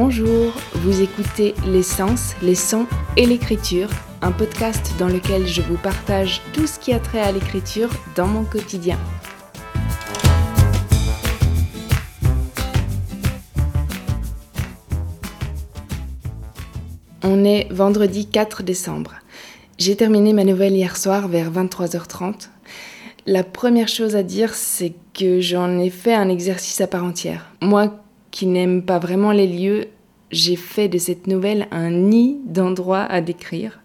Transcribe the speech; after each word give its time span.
Bonjour, 0.00 0.52
vous 0.74 1.02
écoutez 1.02 1.56
L'essence, 1.66 2.36
les 2.40 2.54
sons 2.54 2.86
et 3.16 3.26
l'écriture, 3.26 3.90
un 4.22 4.30
podcast 4.30 4.94
dans 4.96 5.08
lequel 5.08 5.44
je 5.44 5.60
vous 5.60 5.76
partage 5.76 6.40
tout 6.52 6.68
ce 6.68 6.78
qui 6.78 6.92
a 6.92 7.00
trait 7.00 7.20
à 7.20 7.32
l'écriture 7.32 7.90
dans 8.14 8.28
mon 8.28 8.44
quotidien. 8.44 8.96
On 17.24 17.44
est 17.44 17.66
vendredi 17.72 18.28
4 18.30 18.62
décembre. 18.62 19.16
J'ai 19.78 19.96
terminé 19.96 20.32
ma 20.32 20.44
nouvelle 20.44 20.74
hier 20.74 20.96
soir 20.96 21.26
vers 21.26 21.50
23h30. 21.50 22.50
La 23.26 23.42
première 23.42 23.88
chose 23.88 24.14
à 24.14 24.22
dire, 24.22 24.54
c'est 24.54 24.94
que 25.12 25.40
j'en 25.40 25.76
ai 25.80 25.90
fait 25.90 26.14
un 26.14 26.28
exercice 26.28 26.80
à 26.80 26.86
part 26.86 27.02
entière. 27.02 27.50
Moi 27.60 28.00
qui 28.38 28.46
n'aime 28.46 28.82
pas 28.82 29.00
vraiment 29.00 29.32
les 29.32 29.48
lieux, 29.48 29.88
j'ai 30.30 30.54
fait 30.54 30.86
de 30.86 30.96
cette 30.96 31.26
nouvelle 31.26 31.66
un 31.72 31.90
nid 31.90 32.36
d'endroits 32.46 33.02
à 33.02 33.20
décrire. 33.20 33.80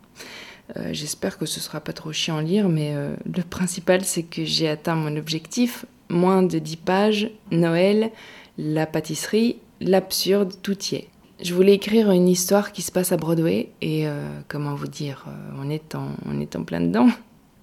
Euh, 0.77 0.89
j'espère 0.91 1.39
que 1.39 1.47
ce 1.47 1.59
sera 1.59 1.79
pas 1.79 1.91
trop 1.91 2.13
chiant 2.13 2.37
à 2.37 2.43
lire, 2.43 2.69
mais 2.69 2.91
euh, 2.93 3.15
le 3.25 3.41
principal 3.41 4.03
c'est 4.03 4.21
que 4.21 4.45
j'ai 4.45 4.69
atteint 4.69 4.93
mon 4.93 5.17
objectif. 5.17 5.85
Moins 6.09 6.43
de 6.43 6.59
10 6.59 6.75
pages, 6.75 7.31
Noël, 7.49 8.11
la 8.59 8.85
pâtisserie, 8.85 9.55
l'absurde, 9.81 10.53
tout 10.61 10.77
y 10.91 10.97
est. 10.97 11.07
Je 11.41 11.55
voulais 11.55 11.73
écrire 11.73 12.11
une 12.11 12.29
histoire 12.29 12.73
qui 12.73 12.83
se 12.83 12.91
passe 12.91 13.11
à 13.11 13.17
Broadway 13.17 13.69
et 13.81 14.07
euh, 14.07 14.27
comment 14.49 14.75
vous 14.75 14.87
dire, 14.87 15.25
on, 15.59 15.67
est 15.71 15.95
en, 15.95 16.09
on 16.27 16.39
est 16.39 16.55
en 16.55 16.63
plein 16.63 16.79
dedans. 16.79 17.07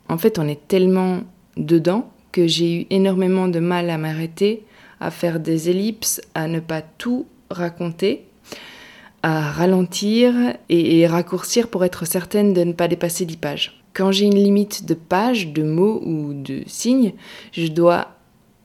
En 0.08 0.18
fait, 0.18 0.40
on 0.40 0.48
est 0.48 0.66
tellement 0.66 1.20
dedans 1.56 2.10
que 2.32 2.48
j'ai 2.48 2.80
eu 2.80 2.86
énormément 2.90 3.46
de 3.46 3.60
mal 3.60 3.90
à 3.90 3.96
m'arrêter 3.96 4.64
à 5.00 5.10
faire 5.10 5.40
des 5.40 5.70
ellipses, 5.70 6.20
à 6.34 6.46
ne 6.46 6.60
pas 6.60 6.82
tout 6.82 7.26
raconter, 7.50 8.26
à 9.22 9.50
ralentir 9.50 10.34
et, 10.68 11.06
raccourcir 11.06 11.68
pour 11.68 11.84
être 11.84 12.06
certaine 12.06 12.52
de 12.52 12.64
ne 12.64 12.72
pas 12.72 12.88
dépasser 12.88 13.26
10 13.26 13.36
pages. 13.36 13.82
Quand 13.92 14.12
j'ai 14.12 14.26
une 14.26 14.42
limite 14.42 14.86
de 14.86 14.94
pages, 14.94 15.48
de 15.48 15.62
mots 15.62 16.00
ou 16.04 16.32
de 16.32 16.62
signes, 16.66 17.12
je 17.52 17.66
dois 17.66 18.08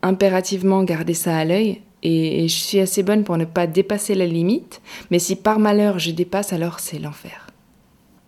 impérativement 0.01 0.83
garder 0.83 1.13
ça 1.13 1.37
à 1.37 1.45
l'œil 1.45 1.81
et, 2.03 2.47
je 2.47 2.53
suis 2.53 2.79
assez 2.79 3.01
bonne 3.01 3.23
pour 3.23 3.37
ne 3.37 3.45
pas 3.45 3.65
dépasser 3.65 4.13
la 4.13 4.27
limite, 4.27 4.81
mais 5.09 5.19
si 5.19 5.35
par 5.35 5.57
malheur 5.57 5.97
je 5.97 6.11
dépasse, 6.11 6.53
alors 6.53 6.79
c'est 6.79 6.99
l'enfer. 6.99 7.47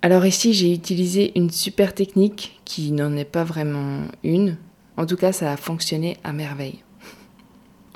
Alors 0.02 0.26
ici, 0.26 0.54
j'ai 0.54 0.74
utilisé 0.74 1.32
une 1.36 1.52
super 1.52 1.94
technique 1.94 2.60
qui 2.66 2.92
n'en 2.92 3.16
est 3.16 3.26
pas 3.26 3.44
vraiment 3.44 4.04
une. 4.24 4.58
En 4.96 5.06
tout 5.06 5.18
cas, 5.18 5.32
ça 5.32 5.52
a 5.52 5.58
fonctionné 5.58 6.18
à 6.24 6.34
merveille. 6.34 6.84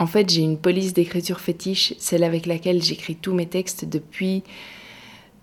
En 0.02 0.08
fait, 0.08 0.32
j'ai 0.32 0.42
une 0.42 0.58
police 0.58 0.94
d'écriture 0.94 1.40
fétiche, 1.40 1.94
celle 2.00 2.24
avec 2.24 2.48
laquelle 2.48 2.82
j'écris 2.82 3.16
tous 3.16 3.36
mes 3.36 3.46
textes 3.46 3.86
depuis, 3.86 4.42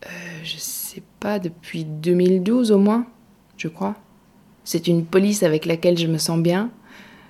euh, 0.04 0.08
je 0.42 0.56
sais 0.56 1.04
pas, 1.20 1.38
depuis 1.38 1.84
2012 1.84 2.72
au 2.72 2.78
moins, 2.78 3.06
je 3.56 3.68
crois. 3.68 3.94
C'est 4.64 4.88
une 4.88 5.04
police 5.04 5.44
avec 5.44 5.64
laquelle 5.64 5.96
je 5.96 6.08
me 6.08 6.18
sens 6.18 6.40
bien. 6.40 6.72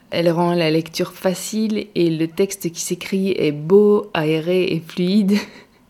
Elle 0.09 0.31
rend 0.31 0.55
la 0.55 0.71
lecture 0.71 1.13
facile 1.13 1.89
et 1.95 2.09
le 2.09 2.29
texte 2.29 2.73
qui 2.73 2.81
s'écrit 2.81 3.33
est 3.37 3.53
beau, 3.53 4.07
aéré 4.15 4.65
et 4.65 4.81
fluide. 4.81 5.37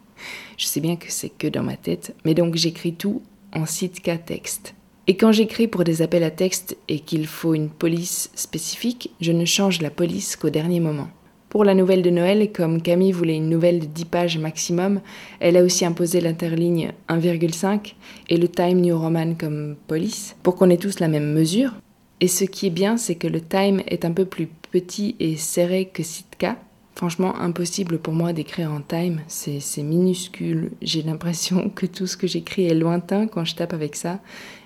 je 0.57 0.67
sais 0.67 0.81
bien 0.81 0.97
que 0.97 1.13
c'est 1.13 1.31
que 1.31 1.47
dans 1.47 1.63
ma 1.63 1.77
tête, 1.77 2.17
mais 2.25 2.35
donc 2.35 2.57
j'écris 2.57 2.95
tout 2.95 3.23
en 3.55 3.65
Sitka 3.65 4.19
texte. 4.19 4.75
Et 5.07 5.17
quand 5.17 5.31
j'écris 5.31 5.69
pour 5.69 5.85
des 5.85 6.03
appels 6.03 6.25
à 6.25 6.33
texte 6.33 6.77
et 6.89 6.99
qu'il 6.99 7.29
faut 7.29 7.55
une 7.55 7.71
police 7.71 8.29
spécifique, 8.35 9.13
je 9.21 9.31
ne 9.31 9.45
change 9.45 9.81
la 9.81 9.91
police 9.91 10.35
qu'au 10.35 10.51
dernier 10.51 10.81
moment. 10.81 11.09
Pour 11.49 11.65
la 11.65 11.75
nouvelle 11.75 12.03
de 12.03 12.11
Noël, 12.11 12.53
comme 12.53 12.83
Camille 12.83 13.13
voulait 13.13 13.37
une 13.37 13.49
nouvelle 13.49 13.81
de 13.81 13.87
10 13.87 14.05
pages 14.05 14.39
maximum, 14.39 15.01
elle 15.41 15.57
a 15.57 15.63
aussi 15.63 15.87
imposé 15.87 16.21
l'interligne 16.21 16.93
1,5 17.09 17.95
et 18.29 18.37
le 18.37 18.49
Time 18.49 18.81
New 18.83 18.99
Roman 18.99 19.35
comme 19.35 19.77
police, 19.87 20.37
pour 20.43 20.57
qu'on 20.57 20.69
ait 20.69 20.77
tous 20.77 21.01
la 21.01 21.09
même 21.09 21.33
mesure. 21.33 21.73
Et 22.21 22.29
ce 22.29 22.45
qui 22.45 22.67
est 22.67 22.71
bien, 22.71 22.99
c'est 22.99 23.15
que 23.15 23.29
le 23.29 23.41
Time 23.41 23.81
est 23.87 24.05
un 24.05 24.13
peu 24.13 24.27
plus 24.27 24.49
petit 24.71 25.17
et 25.21 25.37
serré 25.37 25.87
que 25.87 26.03
Sitka. 26.03 26.57
Franchement, 26.95 27.37
impossible 27.37 27.99
pour 27.99 28.13
moi 28.13 28.33
d'écrire 28.33 28.73
en 28.73 28.81
time, 28.81 29.21
c'est 29.29 29.83
minuscule. 29.85 30.73
J'ai 30.83 31.03
l'impression 31.03 31.71
que 31.75 31.87
tout 31.87 32.09
ce 32.09 32.17
que 32.17 32.27
j'écris 32.27 32.67
est 32.67 32.75
lointain 32.75 33.29
quand 33.29 33.45
je 33.45 33.55
tape 33.55 33.73
avec 33.73 33.95
ça. 33.95 34.19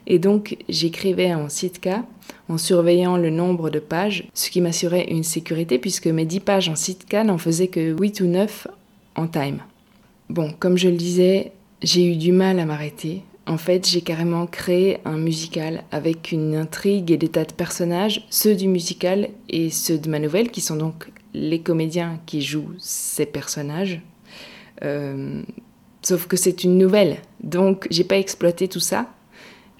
Et 0.07 0.19
donc, 0.19 0.57
j'écrivais 0.69 1.35
en 1.35 1.51
Sitka 1.51 2.05
en 2.49 2.59
surveillant 2.59 3.17
le 3.17 3.31
nombre 3.31 3.71
de 3.71 3.79
pages, 3.79 4.29
ce 4.35 4.51
qui 4.51 4.61
m'assurait 4.61 5.11
une 5.11 5.25
sécurité 5.25 5.79
puisque 5.79 6.07
mes 6.07 6.25
10 6.25 6.41
pages 6.41 6.69
en 6.69 6.77
Sitka 6.77 7.25
n'en 7.25 7.39
faisaient 7.39 7.69
que 7.69 7.97
8 7.99 8.21
ou 8.21 8.27
9 8.27 8.69
en 9.17 9.27
time. 9.27 9.59
Bon, 10.29 10.53
comme 10.59 10.79
je 10.79 10.89
le 10.89 10.97
disais, 10.97 11.53
j'ai 11.83 12.05
eu 12.05 12.17
du 12.17 12.33
mal 12.33 12.59
à 12.59 12.65
m'arrêter. 12.65 13.23
En 13.47 13.59
fait, 13.59 13.89
j'ai 13.89 14.03
carrément 14.03 14.47
créé 14.47 14.99
un 15.05 15.19
musical 15.19 15.83
avec 15.91 16.31
une 16.31 16.55
intrigue 16.55 17.11
et 17.11 17.17
des 17.17 17.29
tas 17.29 17.45
de 17.45 17.53
personnages, 17.53 18.27
ceux 18.31 18.55
du 18.55 18.69
musical 18.69 19.29
et 19.49 19.71
ceux 19.71 19.99
de 19.99 20.09
ma 20.09 20.21
nouvelle, 20.21 20.51
qui 20.51 20.61
sont 20.61 20.77
donc 20.77 21.11
les 21.35 21.61
comédiens 21.61 22.21
qui 22.25 22.41
jouent 22.41 22.75
ces 22.79 23.27
personnages. 23.27 24.01
Euh, 24.85 25.43
sauf 26.03 26.27
que 26.27 26.37
c'est 26.37 26.65
une 26.65 26.79
nouvelle, 26.79 27.19
donc 27.43 27.87
j'ai 27.91 28.05
pas 28.05 28.19
exploité 28.19 28.69
tout 28.69 28.81
ça. 28.81 29.09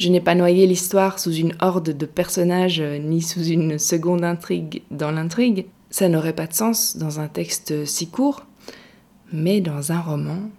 Je 0.03 0.09
n'ai 0.09 0.21
pas 0.21 0.35
noyé 0.35 0.67
l'histoire 0.67 1.21
sous 1.21 1.33
une 1.33 1.55
horde 1.61 1.97
de 1.97 2.07
personnages 2.07 2.81
euh, 2.81 2.99
ni 2.99 3.23
sous 3.23 3.45
une 3.45 3.79
seconde 3.79 4.25
intrigue 4.25 4.83
dans 4.91 5.13
l'intrigue. 5.13 5.67
Ça 5.91 6.09
n'aurait 6.09 6.33
pas 6.33 6.49
de 6.49 6.55
sens 6.55 6.97
dans 6.97 7.21
un 7.21 7.29
texte 7.29 7.85
si 7.85 8.09
court. 8.09 8.45
Mais 9.33 9.61
dans 9.61 9.93
un 9.93 10.01
roman, 10.01 10.51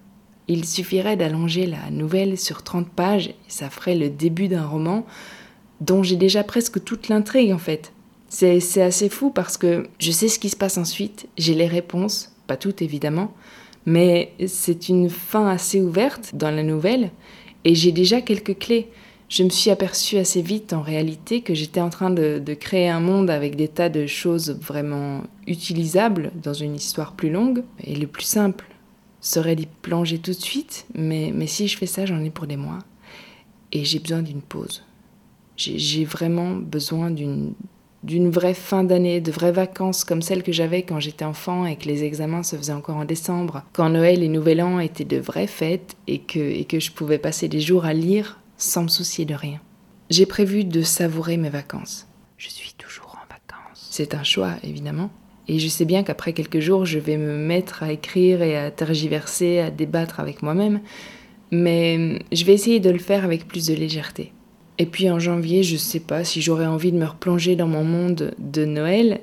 il 0.48 0.64
suffirait 0.64 1.18
d'allonger 1.18 1.66
la 1.66 1.92
nouvelle 1.92 2.38
sur 2.38 2.64
30 2.64 2.88
pages 2.88 3.32
et 3.32 3.36
ça 3.50 3.70
ferait 3.70 3.96
le 3.96 4.10
début 4.10 4.48
d'un 4.48 4.66
roman 4.66 5.06
dont 5.82 6.04
j'ai 6.04 6.16
déjà 6.16 6.46
presque 6.46 6.82
toute 6.82 7.10
l'intrigue 7.10 7.52
en 7.52 7.58
fait. 7.58 7.92
C'est 8.30 8.82
assez 8.82 9.10
fou 9.10 9.30
parce 9.30 9.58
que 9.58 9.90
je 10.00 10.12
sais 10.12 10.30
ce 10.30 10.40
qui 10.40 10.48
se 10.48 10.56
passe 10.56 10.78
ensuite, 10.78 11.28
j'ai 11.38 11.54
les 11.54 11.68
réponses, 11.68 12.34
pas 12.48 12.56
toutes 12.56 12.82
évidemment, 12.82 13.34
mais 13.86 14.32
c'est 14.48 14.88
une 14.88 15.10
fin 15.10 15.50
assez 15.50 15.82
ouverte 15.82 16.32
dans 16.34 16.50
la 16.50 16.64
nouvelle 16.64 17.12
et 17.66 17.76
j'ai 17.76 17.92
déjà 17.92 18.22
quelques 18.22 18.58
clés 18.58 18.90
je 19.34 19.42
me 19.42 19.50
suis 19.50 19.72
aperçue 19.72 20.18
assez 20.18 20.44
vite 20.44 20.74
en 20.74 20.84
réalité 20.84 21.42
que 21.42 21.56
j'étais 21.56 21.82
en 21.82 21.90
train 21.90 22.12
de, 22.12 22.54
créer 22.54 22.88
un 22.88 23.00
monde 23.00 23.32
avec 23.32 23.56
des 23.56 23.68
tas 23.68 23.90
de 23.90 24.06
choses 24.06 24.52
vraiment 24.62 25.24
utilisables 25.48 26.32
dans 26.36 26.54
une 26.54 26.76
histoire 26.76 27.14
plus 27.14 27.32
longue. 27.32 27.64
Et 27.84 27.96
le 27.96 28.06
plus 28.06 28.26
simple 28.26 28.68
serait 29.22 29.56
d'y 29.56 29.66
plonger 29.66 30.20
tout 30.20 30.34
de 30.34 30.40
suite, 30.40 30.86
mais, 30.94 31.32
mais 31.34 31.48
si 31.48 31.68
je 31.68 31.80
fais 31.80 31.88
ça, 31.88 32.06
j'en 32.06 32.24
ai 32.24 32.30
pour 32.30 32.46
des 32.46 32.58
mois. 32.58 32.78
Et 33.72 33.86
j'ai 33.86 33.98
besoin 33.98 34.22
d'une 34.22 34.44
pause. 34.44 34.84
J'ai 35.58 36.06
vraiment 36.06 36.52
besoin 36.54 37.10
d'une 37.10 38.30
vraie 38.30 38.54
fin 38.54 38.84
d'année, 38.84 39.20
de 39.20 39.32
vraies 39.32 39.52
vacances 39.52 40.04
comme 40.04 40.22
celles 40.22 40.44
que 40.44 40.52
j'avais 40.52 40.84
quand 40.84 41.00
j'étais 41.00 41.26
enfant 41.26 41.66
et 41.66 41.76
que 41.76 41.88
les 41.88 42.04
examens 42.04 42.44
se 42.44 42.56
faisaient 42.56 42.72
encore 42.72 42.98
en 42.98 43.06
décembre, 43.06 43.64
quand 43.74 43.90
Noël 43.90 44.22
et 44.22 44.28
Nouvel 44.28 44.62
An 44.62 44.80
étaient 44.80 45.06
de 45.06 45.18
vraies 45.18 45.48
fêtes 45.48 45.96
et 46.06 46.20
que, 46.20 46.38
et 46.38 46.66
que 46.66 46.80
je 46.80 46.92
pouvais 46.92 47.18
passer 47.18 47.48
des 47.48 47.62
jours 47.62 47.86
à 47.86 47.94
lire 47.94 48.38
sans 48.58 48.84
me 48.84 48.88
soucier 48.88 49.26
de 49.26 49.36
rien. 49.36 49.60
J'ai 50.10 50.26
prévu 50.26 50.64
de 50.64 50.82
savourer 50.82 51.38
mes 51.38 51.50
vacances. 51.50 52.08
Je 52.38 52.50
suis 52.50 52.74
toujours 52.78 53.16
en 53.16 53.28
vacances. 53.32 53.88
C'est 53.90 54.14
un 54.14 54.24
choix, 54.24 54.54
évidemment. 54.64 55.10
Et 55.48 55.60
je 55.60 55.68
sais 55.68 55.86
bien 55.86 56.04
qu'après 56.04 56.34
quelques 56.34 56.60
jours, 56.60 56.86
je 56.86 57.00
vais 57.00 57.18
me 57.18 57.38
mettre 57.38 57.84
à 57.84 57.92
écrire 57.92 58.42
et 58.42 58.58
à 58.58 58.72
tergiverser, 58.72 59.60
à 59.60 59.72
débattre 59.72 60.20
avec 60.20 60.42
moi-même. 60.42 60.82
Mais 61.52 62.20
je 62.32 62.46
vais 62.46 62.54
essayer 62.54 62.80
de 62.80 62.90
le 62.90 63.00
faire 63.00 63.26
avec 63.26 63.48
plus 63.48 63.68
de 63.68 63.74
légèreté. 63.74 64.32
Et 64.80 64.86
puis 64.86 65.10
en 65.10 65.20
janvier, 65.20 65.64
je 65.64 65.78
sais 65.78 66.00
pas 66.00 66.24
si 66.24 66.42
j'aurai 66.42 66.66
envie 66.66 66.92
de 66.92 66.98
me 66.98 67.06
replonger 67.06 67.56
dans 67.56 67.68
mon 67.68 67.84
monde 67.84 68.34
de 68.40 68.66
Noël. 68.66 69.22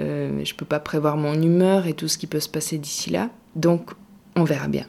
Euh, 0.00 0.44
je 0.44 0.54
peux 0.54 0.66
pas 0.66 0.80
prévoir 0.80 1.16
mon 1.16 1.40
humeur 1.40 1.86
et 1.86 1.94
tout 1.94 2.08
ce 2.08 2.18
qui 2.18 2.26
peut 2.26 2.40
se 2.40 2.48
passer 2.48 2.78
d'ici 2.78 3.10
là. 3.10 3.30
Donc, 3.56 3.90
on 4.36 4.44
verra 4.44 4.68
bien. 4.68 4.86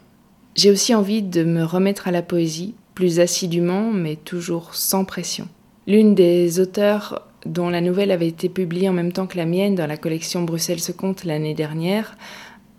J'ai 0.55 0.69
aussi 0.69 0.93
envie 0.93 1.21
de 1.21 1.43
me 1.43 1.63
remettre 1.63 2.07
à 2.07 2.11
la 2.11 2.21
poésie 2.21 2.75
plus 3.01 3.19
assidûment, 3.19 3.91
mais 3.91 4.15
toujours 4.15 4.75
sans 4.75 5.05
pression. 5.05 5.47
L'une 5.87 6.13
des 6.13 6.59
auteurs 6.59 7.27
dont 7.47 7.67
la 7.67 7.81
nouvelle 7.81 8.11
avait 8.11 8.27
été 8.27 8.47
publiée 8.47 8.89
en 8.89 8.93
même 8.93 9.11
temps 9.11 9.25
que 9.25 9.37
la 9.37 9.47
mienne 9.47 9.73
dans 9.73 9.87
la 9.87 9.97
collection 9.97 10.43
Bruxelles 10.43 10.79
se 10.79 10.91
compte 10.91 11.23
l'année 11.23 11.55
dernière, 11.55 12.15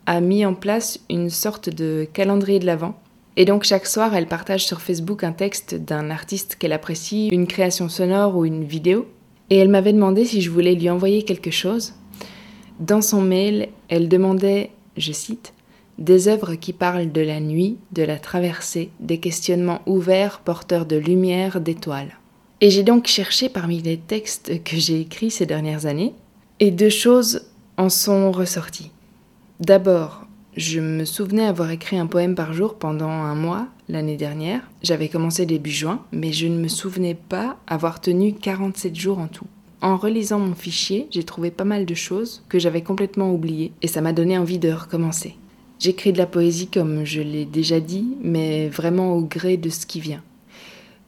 a 0.06 0.20
mis 0.20 0.46
en 0.46 0.54
place 0.54 1.00
une 1.10 1.28
sorte 1.28 1.70
de 1.70 2.06
calendrier 2.12 2.60
de 2.60 2.66
l'Avent. 2.66 2.94
Et 3.36 3.44
donc 3.44 3.64
chaque 3.64 3.84
soir, 3.84 4.14
elle 4.14 4.28
partage 4.28 4.64
sur 4.64 4.80
Facebook 4.80 5.24
un 5.24 5.32
texte 5.32 5.74
d'un 5.74 6.08
artiste 6.08 6.54
qu'elle 6.54 6.72
apprécie, 6.72 7.26
une 7.32 7.48
création 7.48 7.88
sonore 7.88 8.36
ou 8.36 8.44
une 8.44 8.62
vidéo. 8.62 9.08
Et 9.50 9.56
elle 9.56 9.70
m'avait 9.70 9.92
demandé 9.92 10.25
si 10.25 10.40
je 10.40 10.50
voulais 10.50 10.76
lui 10.76 10.88
envoyer 10.88 11.25
quelque 11.25 11.50
chose. 11.50 11.94
Dans 12.78 13.02
son 13.02 13.22
mail, 13.22 13.70
elle 13.88 14.08
demandait, 14.08 14.70
je 14.96 15.10
cite, 15.10 15.52
des 16.02 16.28
œuvres 16.28 16.54
qui 16.56 16.72
parlent 16.72 17.10
de 17.10 17.20
la 17.20 17.40
nuit, 17.40 17.78
de 17.93 18.02
la 18.02 18.19
traversée, 18.19 18.90
des 19.00 19.19
questionnements 19.19 19.81
ouverts 19.87 20.40
porteurs 20.40 20.84
de 20.84 20.96
lumière, 20.96 21.60
d'étoiles. 21.60 22.19
Et 22.60 22.70
j'ai 22.70 22.82
donc 22.82 23.06
cherché 23.06 23.49
parmi 23.49 23.81
les 23.81 23.96
textes 23.96 24.62
que 24.64 24.76
j'ai 24.76 25.00
écrits 25.00 25.31
ces 25.31 25.46
dernières 25.46 25.87
années, 25.87 26.12
et 26.60 26.70
deux 26.70 26.90
choses 26.90 27.46
en 27.76 27.88
sont 27.88 28.31
ressorties. 28.32 28.90
D'abord, 29.60 30.26
Je 30.54 30.81
me 30.81 31.06
souvenais 31.06 31.46
avoir 31.46 31.70
écrit 31.70 31.96
un 31.96 32.06
poème 32.06 32.34
par 32.34 32.52
jour 32.52 32.75
pendant 32.75 33.08
un 33.08 33.34
mois 33.34 33.69
l'année 33.88 34.19
dernière. 34.19 34.60
J'avais 34.82 35.08
commencé 35.08 35.46
début 35.46 35.70
juin, 35.70 36.04
mais 36.12 36.31
je 36.31 36.46
ne 36.46 36.58
me 36.58 36.69
souvenais 36.69 37.14
pas 37.14 37.56
avoir 37.66 38.02
tenu 38.02 38.34
47 38.34 38.94
jours 38.94 39.19
en 39.19 39.28
tout. 39.28 39.46
En 39.81 39.96
relisant 39.96 40.38
mon 40.38 40.54
fichier, 40.54 41.08
j'ai 41.10 41.25
trouvé 41.25 41.50
pas 41.50 41.64
mal 41.64 41.87
de 41.87 41.94
choses 41.94 42.44
que 42.50 42.58
j'avais 42.58 42.82
complètement 42.82 43.32
oubliées 43.32 43.72
et 43.81 43.88
ça 43.88 44.02
m'a 44.02 44.12
donné 44.12 44.37
envie 44.37 44.58
de 44.58 44.70
recommencer. 44.70 45.37
J'écris 45.82 46.12
de 46.12 46.19
la 46.19 46.26
poésie 46.26 46.69
comme 46.69 47.05
je 47.05 47.20
l'ai 47.20 47.44
déjà 47.44 47.81
dit, 47.81 48.06
mais 48.23 48.69
vraiment 48.69 49.17
au 49.17 49.20
gré 49.20 49.56
de 49.56 49.69
ce 49.69 49.84
qui 49.84 49.99
vient. 49.99 50.23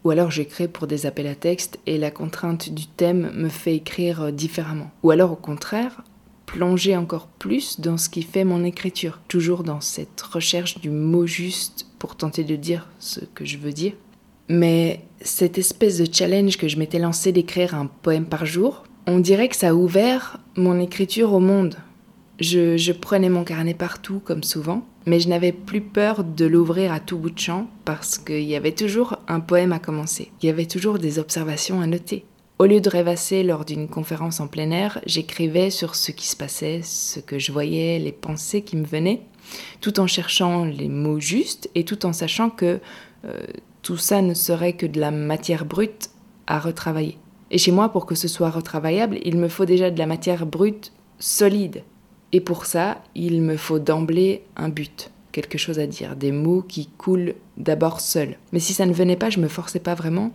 Ou 0.03 0.11
alors 0.11 0.32
j'écris 0.32 0.67
pour 0.67 0.88
des 0.88 1.06
appels 1.06 1.29
à 1.29 1.37
texte 1.37 1.79
et 1.87 1.97
la 1.97 2.11
contrainte 2.11 2.71
du 2.71 2.88
thème 2.88 3.31
me 3.37 3.49
fait 3.49 3.76
écrire 3.76 4.32
différemment. 4.32 4.91
Ou 5.05 5.12
alors 5.12 5.31
au 5.31 5.37
contraire, 5.37 6.03
plonger 6.47 6.97
encore 6.97 7.29
plus 7.29 7.79
dans 7.79 7.97
ce 7.97 8.09
qui 8.09 8.23
fait 8.23 8.43
mon 8.43 8.65
écriture, 8.65 9.21
toujours 9.29 9.62
dans 9.62 9.81
cette 9.81 10.21
recherche 10.21 10.81
du 10.81 10.91
mot 10.91 11.25
juste 11.25 11.87
pour 12.00 12.17
tenter 12.17 12.43
de 12.43 12.56
dire 12.56 12.88
ce 12.99 13.20
que 13.20 13.44
je 13.44 13.59
veux 13.59 13.73
dire. 13.73 13.93
Mais 14.49 15.05
cette 15.20 15.56
espèce 15.56 15.99
de 15.99 16.12
challenge 16.12 16.56
que 16.56 16.67
je 16.67 16.79
m'étais 16.79 16.99
lancé 16.99 17.31
d'écrire 17.31 17.77
un 17.77 17.87
poème 17.87 18.27
par 18.27 18.44
jour, 18.44 18.82
on 19.06 19.20
dirait 19.20 19.49
que 19.49 19.56
ça 19.56 19.69
a 19.69 19.75
ouvert 19.75 20.41
mon 20.56 20.81
écriture 20.81 21.32
au 21.32 21.38
monde, 21.38 21.77
je, 22.40 22.92
prenais 22.92 23.28
mon 23.28 23.44
carnet 23.44 23.75
partout, 23.75 24.20
comme 24.25 24.42
souvent, 24.42 24.84
mais 25.06 25.20
je 25.20 25.28
n'avais 25.28 25.52
plus 25.52 25.81
peur 25.81 26.25
de 26.25 26.44
l'ouvrir 26.44 26.92
à 26.92 27.00
tout 27.00 27.19
bout 27.19 27.31
de 27.31 27.38
champ 27.38 27.69
parce 27.84 28.19
qu'il 28.19 28.42
y 28.42 28.56
avait 28.56 28.72
toujours 28.72 29.19
un 29.28 29.40
poème 29.40 29.72
à 29.72 29.78
commencer. 29.78 30.32
Il 30.42 30.46
y 30.46 30.50
avait 30.50 30.66
toujours 30.66 30.98
des 30.98 31.19
observations 31.19 31.81
à 31.81 31.86
noter. 31.86 32.25
Au 32.58 32.66
lieu 32.66 32.81
de 32.81 32.88
rêvasser 32.88 33.42
lors 33.42 33.64
d'une 33.64 33.88
conférence 33.88 34.40
en 34.40 34.46
plein 34.46 34.70
air, 34.70 35.00
j'écrivais 35.06 35.70
sur 35.70 35.96
ce 35.96 36.12
qui 36.12 36.26
se 36.26 36.36
passait, 36.36 36.82
ce 36.82 37.19
que 37.19 37.38
je 37.38 37.52
voyais, 37.52 37.98
les 37.98 38.12
pensées 38.12 38.62
qui 38.62 38.76
me 38.76 38.86
venaient, 38.86 39.22
tout 39.81 39.98
en 39.98 40.06
cherchant 40.06 40.64
les 40.64 40.88
mots 40.88 41.20
justes 41.20 41.69
et 41.75 41.84
tout 41.84 42.06
en 42.06 42.12
sachant 42.12 42.50
que 42.50 42.81
euh, 43.25 43.42
tout 43.82 43.96
ça 43.96 44.22
ne 44.22 44.34
serait 44.34 44.75
que 44.75 44.86
de 44.86 45.00
la 45.00 45.10
matière 45.10 45.64
brute 45.64 46.10
à 46.46 46.60
retravailler. 46.60 47.19
Et 47.50 47.58
chez 47.58 47.72
moi, 47.72 47.90
pour 47.90 48.06
que 48.06 48.14
ce 48.14 48.28
soit 48.28 48.50
retravaillable, 48.50 49.19
il 49.25 49.36
me 49.36 49.48
faut 49.48 49.64
déjà 49.64 49.90
de 49.90 49.98
la 49.98 50.06
matière 50.06 50.46
brute 50.46 50.92
solide, 51.19 51.82
et 52.34 52.40
pour 52.40 52.66
ça, 52.66 53.00
il 53.14 53.42
me 53.42 53.56
faut 53.56 53.78
d'emblée 53.78 54.42
un 54.56 54.69
but, 54.69 55.12
quelque 55.31 55.56
chose 55.56 55.78
à 55.78 55.86
dire, 55.86 56.16
des 56.16 56.32
mots 56.32 56.64
qui 56.66 56.88
coulent 56.88 57.36
d'abord 57.56 58.00
seuls. 58.00 58.38
Mais 58.52 58.58
si 58.58 58.75
ça 58.75 58.86
ne 58.86 58.92
venait 58.92 59.14
pas, 59.14 59.31
je 59.31 59.38
me 59.38 59.46
forçais 59.46 59.78
pas 59.78 59.94
vraiment. 59.94 60.32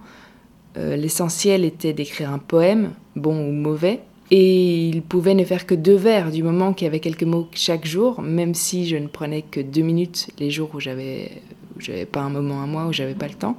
Euh, 0.78 0.96
l'essentiel 0.96 1.66
était 1.66 1.92
d'écrire 1.92 2.32
un 2.32 2.38
poème, 2.38 2.94
bon 3.18 3.38
ou 3.50 3.52
mauvais, 3.52 4.00
et 4.32 4.88
il 4.88 5.02
pouvait 5.02 5.34
ne 5.34 5.44
faire 5.44 5.66
que 5.66 5.76
deux 5.76 5.98
vers 5.98 6.32
du 6.32 6.42
moment 6.42 6.72
qu'il 6.72 6.86
y 6.86 6.88
avait 6.88 7.02
quelques 7.02 7.24
mots 7.24 7.50
chaque 7.52 7.86
jour, 7.86 8.22
même 8.22 8.54
si 8.54 8.88
je 8.88 8.96
ne 8.96 9.08
prenais 9.08 9.42
que 9.42 9.60
deux 9.60 9.82
minutes 9.82 10.30
les 10.40 10.52
jours 10.52 10.70
où 10.74 10.80
j'avais, 10.80 11.42
pas 12.14 12.22
un 12.22 12.30
moment 12.30 12.64
à 12.64 12.66
moi, 12.66 12.86
où 12.86 12.94
j'avais 12.94 13.14
pas 13.14 13.28
le 13.28 13.34
temps. 13.34 13.58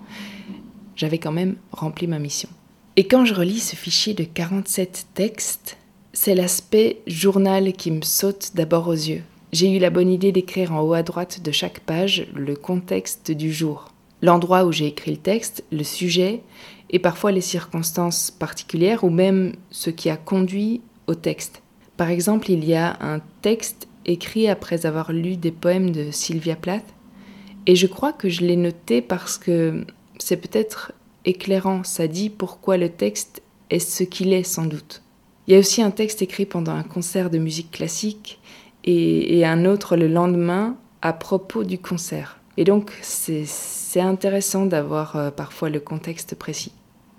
J'avais 0.96 1.18
quand 1.18 1.32
même 1.32 1.56
rempli 1.72 2.06
ma 2.06 2.18
mission. 2.18 2.48
Et 2.96 3.06
quand 3.06 3.26
je 3.26 3.34
relis 3.34 3.60
ce 3.60 3.76
fichier 3.76 4.14
de 4.14 4.24
47 4.24 5.08
textes, 5.12 5.76
c'est 6.12 6.34
l'aspect 6.34 7.02
journal 7.06 7.72
qui 7.72 7.90
me 7.90 8.02
saute 8.02 8.50
d'abord 8.54 8.88
aux 8.88 8.92
yeux. 8.92 9.22
J'ai 9.52 9.70
eu 9.70 9.78
la 9.78 9.90
bonne 9.90 10.10
idée 10.10 10.32
d'écrire 10.32 10.72
en 10.72 10.80
haut 10.80 10.92
à 10.92 11.02
droite 11.02 11.40
de 11.42 11.52
chaque 11.52 11.80
page 11.80 12.26
le 12.34 12.56
contexte 12.56 13.30
du 13.30 13.52
jour, 13.52 13.92
l'endroit 14.22 14.64
où 14.64 14.72
j'ai 14.72 14.86
écrit 14.86 15.12
le 15.12 15.16
texte, 15.16 15.64
le 15.70 15.84
sujet 15.84 16.42
et 16.90 16.98
parfois 16.98 17.32
les 17.32 17.40
circonstances 17.40 18.30
particulières 18.30 19.04
ou 19.04 19.10
même 19.10 19.54
ce 19.70 19.90
qui 19.90 20.10
a 20.10 20.16
conduit 20.16 20.80
au 21.06 21.14
texte. 21.14 21.62
Par 21.96 22.10
exemple, 22.10 22.50
il 22.50 22.64
y 22.64 22.74
a 22.74 22.96
un 23.00 23.20
texte 23.42 23.86
écrit 24.04 24.48
après 24.48 24.86
avoir 24.86 25.12
lu 25.12 25.36
des 25.36 25.52
poèmes 25.52 25.90
de 25.90 26.10
Sylvia 26.10 26.56
Plath 26.56 26.94
et 27.66 27.76
je 27.76 27.86
crois 27.86 28.12
que 28.12 28.28
je 28.28 28.40
l'ai 28.40 28.56
noté 28.56 29.00
parce 29.00 29.38
que 29.38 29.84
c'est 30.18 30.38
peut-être 30.38 30.92
éclairant, 31.24 31.84
ça 31.84 32.08
dit 32.08 32.30
pourquoi 32.30 32.76
le 32.76 32.88
texte 32.88 33.42
est 33.68 33.78
ce 33.78 34.02
qu'il 34.02 34.32
est 34.32 34.42
sans 34.42 34.66
doute. 34.66 35.02
Il 35.50 35.54
y 35.54 35.56
a 35.56 35.58
aussi 35.58 35.82
un 35.82 35.90
texte 35.90 36.22
écrit 36.22 36.46
pendant 36.46 36.70
un 36.70 36.84
concert 36.84 37.28
de 37.28 37.36
musique 37.36 37.72
classique 37.72 38.38
et, 38.84 39.44
un 39.44 39.64
autre 39.64 39.96
le 39.96 40.06
lendemain 40.06 40.76
à 41.02 41.12
propos 41.12 41.64
du 41.64 41.76
concert. 41.76 42.38
Et 42.56 42.62
donc 42.62 42.92
c'est 43.02 44.00
intéressant 44.00 44.64
d'avoir 44.64 45.16
euh, 45.16 45.32
parfois 45.32 45.68
le 45.68 45.80
contexte 45.80 46.36
précis. 46.36 46.70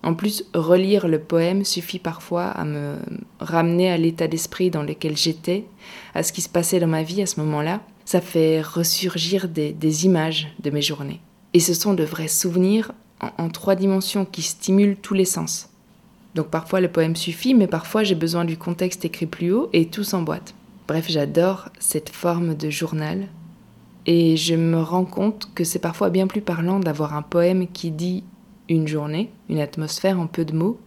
En 0.01 0.13
plus, 0.13 0.45
relire 0.53 1.09
le 1.09 1.19
poème 1.19 1.65
suffit 1.65 1.99
parfois 1.99 2.45
à 2.45 2.63
me 2.63 2.99
ramener 3.41 3.91
à 3.91 3.97
l'état 3.97 4.29
d'esprit 4.29 4.71
dans 4.71 4.83
lequel 4.83 5.17
j'étais, 5.17 5.65
à 6.15 6.23
ce 6.23 6.31
qui 6.31 6.39
se 6.39 6.47
passait 6.47 6.79
dans 6.79 6.87
ma 6.87 7.03
vie 7.03 7.21
à 7.21 7.25
ce 7.25 7.41
moment-là. 7.41 7.81
Ça 8.05 8.21
fait 8.21 8.61
ressurgir 8.61 9.49
des, 9.49 10.05
images 10.05 10.47
de 10.63 10.69
mes 10.69 10.81
journées. 10.81 11.19
Et 11.53 11.59
ce 11.59 11.73
sont 11.73 11.93
de 11.93 12.05
vrais 12.05 12.29
souvenirs 12.29 12.93
en 13.19 13.49
trois 13.49 13.75
dimensions 13.75 14.23
qui 14.23 14.41
stimulent 14.41 14.95
tous 14.95 15.15
les 15.15 15.25
sens. 15.25 15.70
Donc 16.35 16.47
parfois 16.47 16.81
le 16.81 16.91
poème 16.91 17.15
suffit, 17.15 17.53
mais 17.53 17.67
parfois 17.67 18.03
j'ai 18.03 18.15
besoin 18.15 18.45
du 18.45 18.57
contexte 18.57 19.05
écrit 19.05 19.25
plus 19.25 19.51
haut 19.51 19.69
et 19.73 19.87
tout 19.87 20.03
s'emboîte. 20.03 20.53
Bref, 20.87 21.05
j'adore 21.09 21.69
cette 21.79 22.09
forme 22.09 22.55
de 22.55 22.69
journal. 22.69 23.27
Et 24.07 24.35
je 24.35 24.55
me 24.55 24.81
rends 24.81 25.05
compte 25.05 25.49
que 25.53 25.63
c'est 25.63 25.79
parfois 25.79 26.09
bien 26.09 26.27
plus 26.27 26.41
parlant 26.41 26.79
d'avoir 26.79 27.13
un 27.15 27.21
poème 27.21 27.67
qui 27.67 27.91
dit 27.91 28.23
une 28.67 28.87
journée, 28.87 29.29
une 29.49 29.59
atmosphère 29.59 30.19
en 30.19 30.27
peu 30.27 30.43
de 30.43 30.55
mots, 30.55 30.79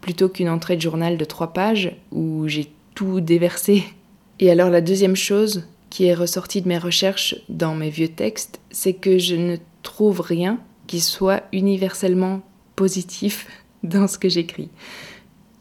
plutôt 0.00 0.28
qu'une 0.28 0.48
entrée 0.48 0.76
de 0.76 0.82
journal 0.82 1.16
de 1.16 1.24
trois 1.24 1.52
pages 1.52 1.96
où 2.10 2.48
j'ai 2.48 2.72
tout 2.94 3.20
déversé. 3.20 3.84
Et 4.40 4.50
alors 4.50 4.70
la 4.70 4.80
deuxième 4.80 5.16
chose 5.16 5.64
qui 5.90 6.04
est 6.04 6.14
ressortie 6.14 6.60
de 6.60 6.68
mes 6.68 6.78
recherches 6.78 7.36
dans 7.48 7.74
mes 7.74 7.90
vieux 7.90 8.08
textes, 8.08 8.60
c'est 8.70 8.94
que 8.94 9.18
je 9.18 9.36
ne 9.36 9.56
trouve 9.82 10.20
rien 10.20 10.58
qui 10.86 11.00
soit 11.00 11.44
universellement 11.52 12.42
positif 12.74 13.46
dans 13.88 14.06
ce 14.06 14.18
que 14.18 14.28
j'écris. 14.28 14.70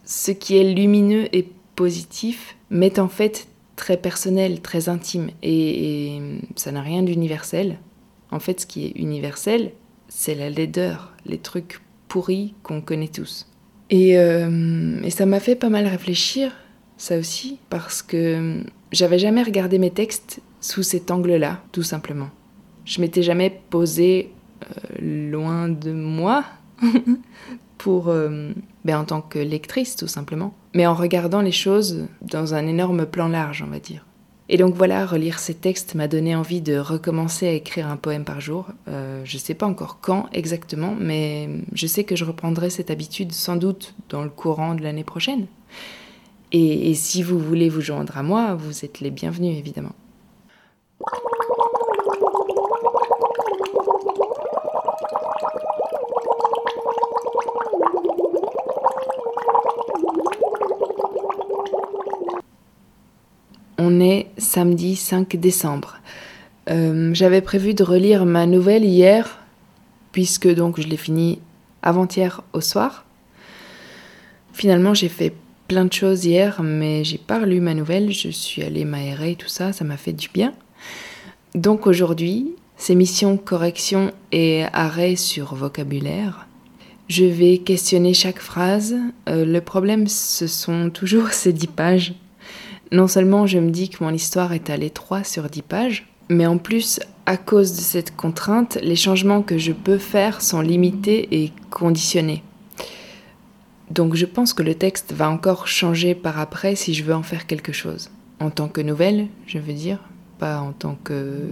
Ce 0.03 0.31
qui 0.31 0.57
est 0.57 0.73
lumineux 0.73 1.27
et 1.35 1.47
positif 1.75 2.55
m'est 2.69 2.99
en 2.99 3.07
fait 3.07 3.47
très 3.75 3.97
personnel, 3.97 4.61
très 4.61 4.87
intime, 4.89 5.29
et, 5.43 6.19
ça 6.55 6.71
n'a 6.71 6.81
rien 6.81 7.03
d'universel. 7.03 7.77
En 8.31 8.39
fait, 8.39 8.61
ce 8.61 8.65
qui 8.65 8.85
est 8.85 8.91
universel, 8.95 9.71
c'est 10.07 10.35
la 10.35 10.49
laideur, 10.49 11.13
les 11.25 11.37
trucs 11.37 11.81
pourris 12.07 12.53
qu'on 12.63 12.81
connaît 12.81 13.09
tous. 13.09 13.47
Et, 13.89 14.17
euh, 14.17 15.01
et 15.03 15.09
ça 15.09 15.25
m'a 15.25 15.39
fait 15.39 15.55
pas 15.55 15.69
mal 15.69 15.87
réfléchir, 15.87 16.51
ça 16.97 17.17
aussi, 17.17 17.59
parce 17.69 18.01
que 18.01 18.63
j'avais 18.91 19.19
jamais 19.19 19.43
regardé 19.43 19.77
mes 19.77 19.91
textes 19.91 20.41
sous 20.61 20.83
cet 20.83 21.11
angle-là, 21.11 21.61
tout 21.71 21.83
simplement. 21.83 22.29
Je 22.85 23.01
m'étais 23.01 23.23
jamais 23.23 23.61
posé 23.69 24.31
euh, 24.63 25.31
loin 25.31 25.67
de 25.67 25.91
moi 25.91 26.45
euh, 27.87 28.53
ben, 28.83 28.99
en 28.99 29.05
tant 29.05 29.21
que 29.21 29.39
lectrice 29.39 29.95
tout 29.95 30.07
simplement, 30.07 30.53
mais 30.73 30.87
en 30.87 30.93
regardant 30.93 31.41
les 31.41 31.51
choses 31.51 32.07
dans 32.21 32.53
un 32.53 32.67
énorme 32.67 33.05
plan 33.05 33.27
large, 33.27 33.63
on 33.65 33.71
va 33.71 33.79
dire. 33.79 34.05
Et 34.47 34.57
donc 34.57 34.75
voilà, 34.75 35.07
relire 35.07 35.39
ces 35.39 35.55
textes 35.55 35.95
m'a 35.95 36.07
donné 36.07 36.35
envie 36.35 36.61
de 36.61 36.77
recommencer 36.77 37.47
à 37.47 37.51
écrire 37.51 37.87
un 37.87 37.97
poème 37.97 38.25
par 38.25 38.41
jour. 38.41 38.67
Euh, 38.87 39.21
je 39.25 39.37
ne 39.37 39.41
sais 39.41 39.55
pas 39.55 39.65
encore 39.65 39.99
quand 40.01 40.27
exactement, 40.33 40.95
mais 40.99 41.49
je 41.73 41.87
sais 41.87 42.03
que 42.03 42.15
je 42.15 42.25
reprendrai 42.25 42.69
cette 42.69 42.91
habitude 42.91 43.31
sans 43.31 43.55
doute 43.55 43.95
dans 44.09 44.23
le 44.23 44.29
courant 44.29 44.75
de 44.75 44.83
l'année 44.83 45.03
prochaine. 45.03 45.47
et 46.51 46.93
si 46.93 47.23
vous 47.23 47.39
voulez 47.39 47.69
vous 47.69 47.81
joindre 47.81 48.17
à 48.17 48.23
moi, 48.23 48.55
vous 48.55 48.85
êtes 48.85 48.99
les 48.99 49.11
bienvenus 49.11 49.57
évidemment. 49.57 49.93
On 63.95 64.01
est 64.01 64.27
samedi 64.37 64.97
5 64.97 65.37
décembre. 65.37 65.99
Euh, 66.69 67.11
j'avais 67.13 67.39
prévu 67.39 67.73
de 67.73 67.81
relire 67.81 68.25
ma 68.25 68.45
nouvelle 68.45 68.83
hier, 68.83 69.39
puisque 70.11 70.53
donc 70.53 70.81
je 70.81 70.87
l'ai 70.87 70.97
finie 70.97 71.39
avant-hier 71.81 72.41
au 72.51 72.59
soir. 72.59 73.05
Finalement, 74.51 74.93
j'ai 74.93 75.07
fait 75.07 75.31
plein 75.69 75.85
de 75.85 75.93
choses 75.93 76.25
hier, 76.25 76.61
mais 76.61 77.05
j'ai 77.05 77.17
pas 77.17 77.39
relu 77.39 77.61
ma 77.61 77.73
nouvelle. 77.73 78.11
Je 78.11 78.27
suis 78.27 78.63
allée 78.63 78.83
m'aérer, 78.83 79.37
tout 79.37 79.47
ça, 79.47 79.71
ça 79.71 79.85
m'a 79.85 79.95
fait 79.95 80.11
du 80.11 80.27
bien. 80.27 80.51
Donc 81.53 81.87
aujourd'hui, 81.87 82.53
c'est 82.75 82.95
mission 82.95 83.37
correction 83.37 84.11
et 84.33 84.65
arrêt 84.73 85.15
sur 85.15 85.55
vocabulaire. 85.55 86.47
Je 87.07 87.23
vais 87.23 87.59
questionner 87.59 88.13
chaque 88.13 88.39
phrase. 88.39 88.93
Euh, 89.29 89.45
le 89.45 89.61
problème, 89.61 90.07
ce 90.07 90.47
sont 90.47 90.89
toujours 90.89 91.29
ces 91.31 91.53
dix 91.53 91.67
pages. 91.67 92.13
Non 92.91 93.07
seulement 93.07 93.47
je 93.47 93.59
me 93.59 93.71
dis 93.71 93.89
que 93.89 94.03
mon 94.03 94.11
histoire 94.11 94.53
est 94.53 94.69
à 94.69 94.77
l'étroit 94.77 95.23
sur 95.23 95.49
10 95.49 95.61
pages, 95.61 96.07
mais 96.29 96.45
en 96.45 96.57
plus, 96.57 96.99
à 97.25 97.37
cause 97.37 97.73
de 97.73 97.81
cette 97.81 98.15
contrainte, 98.15 98.77
les 98.81 98.95
changements 98.95 99.41
que 99.41 99.57
je 99.57 99.71
peux 99.71 99.97
faire 99.97 100.41
sont 100.41 100.61
limités 100.61 101.27
et 101.43 101.51
conditionnés. 101.69 102.43
Donc 103.91 104.15
je 104.15 104.25
pense 104.25 104.53
que 104.53 104.63
le 104.63 104.75
texte 104.75 105.13
va 105.13 105.29
encore 105.29 105.67
changer 105.67 106.15
par 106.15 106.39
après 106.39 106.75
si 106.75 106.93
je 106.93 107.03
veux 107.03 107.13
en 107.13 107.23
faire 107.23 107.45
quelque 107.45 107.71
chose. 107.71 108.09
En 108.39 108.49
tant 108.49 108.67
que 108.67 108.81
nouvelle, 108.81 109.27
je 109.45 109.59
veux 109.59 109.73
dire, 109.73 109.99
pas 110.39 110.59
en 110.59 110.71
tant 110.71 110.97
que 111.03 111.49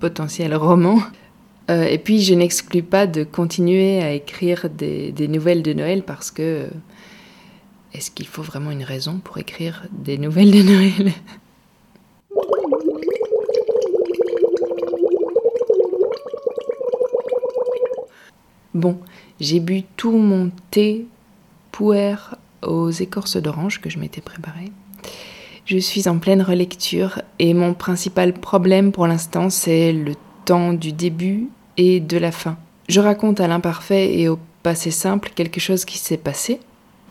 potentiel 0.00 0.54
roman. 0.54 0.98
Euh, 1.70 1.84
et 1.84 1.98
puis 1.98 2.22
je 2.22 2.32
n'exclus 2.32 2.82
pas 2.82 3.06
de 3.06 3.24
continuer 3.24 4.02
à 4.02 4.12
écrire 4.12 4.70
des, 4.70 5.12
nouvelles 5.28 5.62
de 5.62 5.74
Noël 5.74 6.02
parce 6.02 6.30
que 6.30 6.42
euh, 6.42 6.66
est-ce 7.94 8.10
qu'il 8.10 8.26
faut 8.26 8.42
vraiment 8.42 8.70
une 8.70 8.84
raison 8.84 9.18
pour 9.22 9.38
écrire 9.38 9.86
des 9.90 10.18
nouvelles 10.18 10.50
de 10.50 10.62
Noël? 10.62 11.12
Bon, 18.74 18.98
j'ai 19.40 19.60
bu 19.60 19.82
tout 19.96 20.12
mon 20.12 20.50
thé 20.70 21.06
pouère 21.72 22.36
aux 22.62 22.90
écorces 22.90 23.36
d'orange 23.36 23.80
que 23.80 23.90
je 23.90 23.98
m'étais 23.98 24.20
préparé. 24.20 24.70
Je 25.64 25.78
suis 25.78 26.08
en 26.08 26.18
pleine 26.18 26.42
relecture 26.42 27.20
et 27.38 27.54
mon 27.54 27.74
principal 27.74 28.32
problème 28.32 28.92
pour 28.92 29.06
l'instant 29.06 29.50
c'est 29.50 29.92
le 29.92 30.14
temps 30.44 30.72
du 30.72 30.92
début 30.92 31.48
et 31.76 32.00
de 32.00 32.18
la 32.18 32.32
fin. 32.32 32.56
Je 32.88 33.00
raconte 33.00 33.40
à 33.40 33.48
l'imparfait 33.48 34.18
et 34.18 34.28
au 34.28 34.38
passé 34.62 34.90
simple 34.90 35.30
quelque 35.34 35.60
chose 35.60 35.84
qui 35.84 35.98
s'est 35.98 36.16
passé 36.16 36.60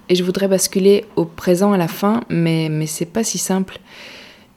et 0.10 0.16
je 0.16 0.24
voudrais 0.24 0.48
basculer 0.48 1.06
au 1.16 1.26
présent 1.26 1.74
à 1.74 1.78
la 1.78 1.88
fin 1.88 2.24
mais, 2.30 2.70
mais 2.70 2.88
c'est 2.88 3.06
pas 3.06 3.24
si 3.24 3.38
simple. 3.38 3.80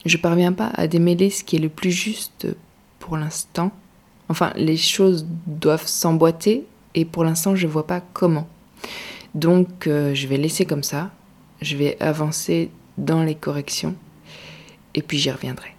Je 0.06 0.16
parviens 0.16 0.52
pas 0.52 0.70
à 0.74 0.86
démêler 0.86 1.30
ce 1.30 1.44
qui 1.44 1.56
est 1.56 1.60
le 1.60 1.68
plus 1.68 1.90
juste 1.90 2.46
pour 2.98 3.16
l'instant. 3.16 3.70
Enfin, 4.28 4.52
les 4.56 4.76
choses 4.76 5.26
doivent 5.46 5.86
s'emboîter 5.86 6.64
et 6.94 7.04
pour 7.04 7.24
l'instant 7.24 7.54
je 7.54 7.66
vois 7.66 7.86
pas 7.86 8.00
comment. 8.12 8.48
Donc 9.34 9.86
euh, 9.86 10.14
je 10.14 10.26
vais 10.26 10.36
laisser 10.36 10.64
comme 10.64 10.82
ça, 10.82 11.10
je 11.60 11.76
vais 11.76 11.96
avancer 12.00 12.70
dans 12.98 13.22
les 13.22 13.34
corrections 13.34 13.94
et 14.94 15.02
puis 15.02 15.18
j'y 15.18 15.30
reviendrai. 15.30 15.74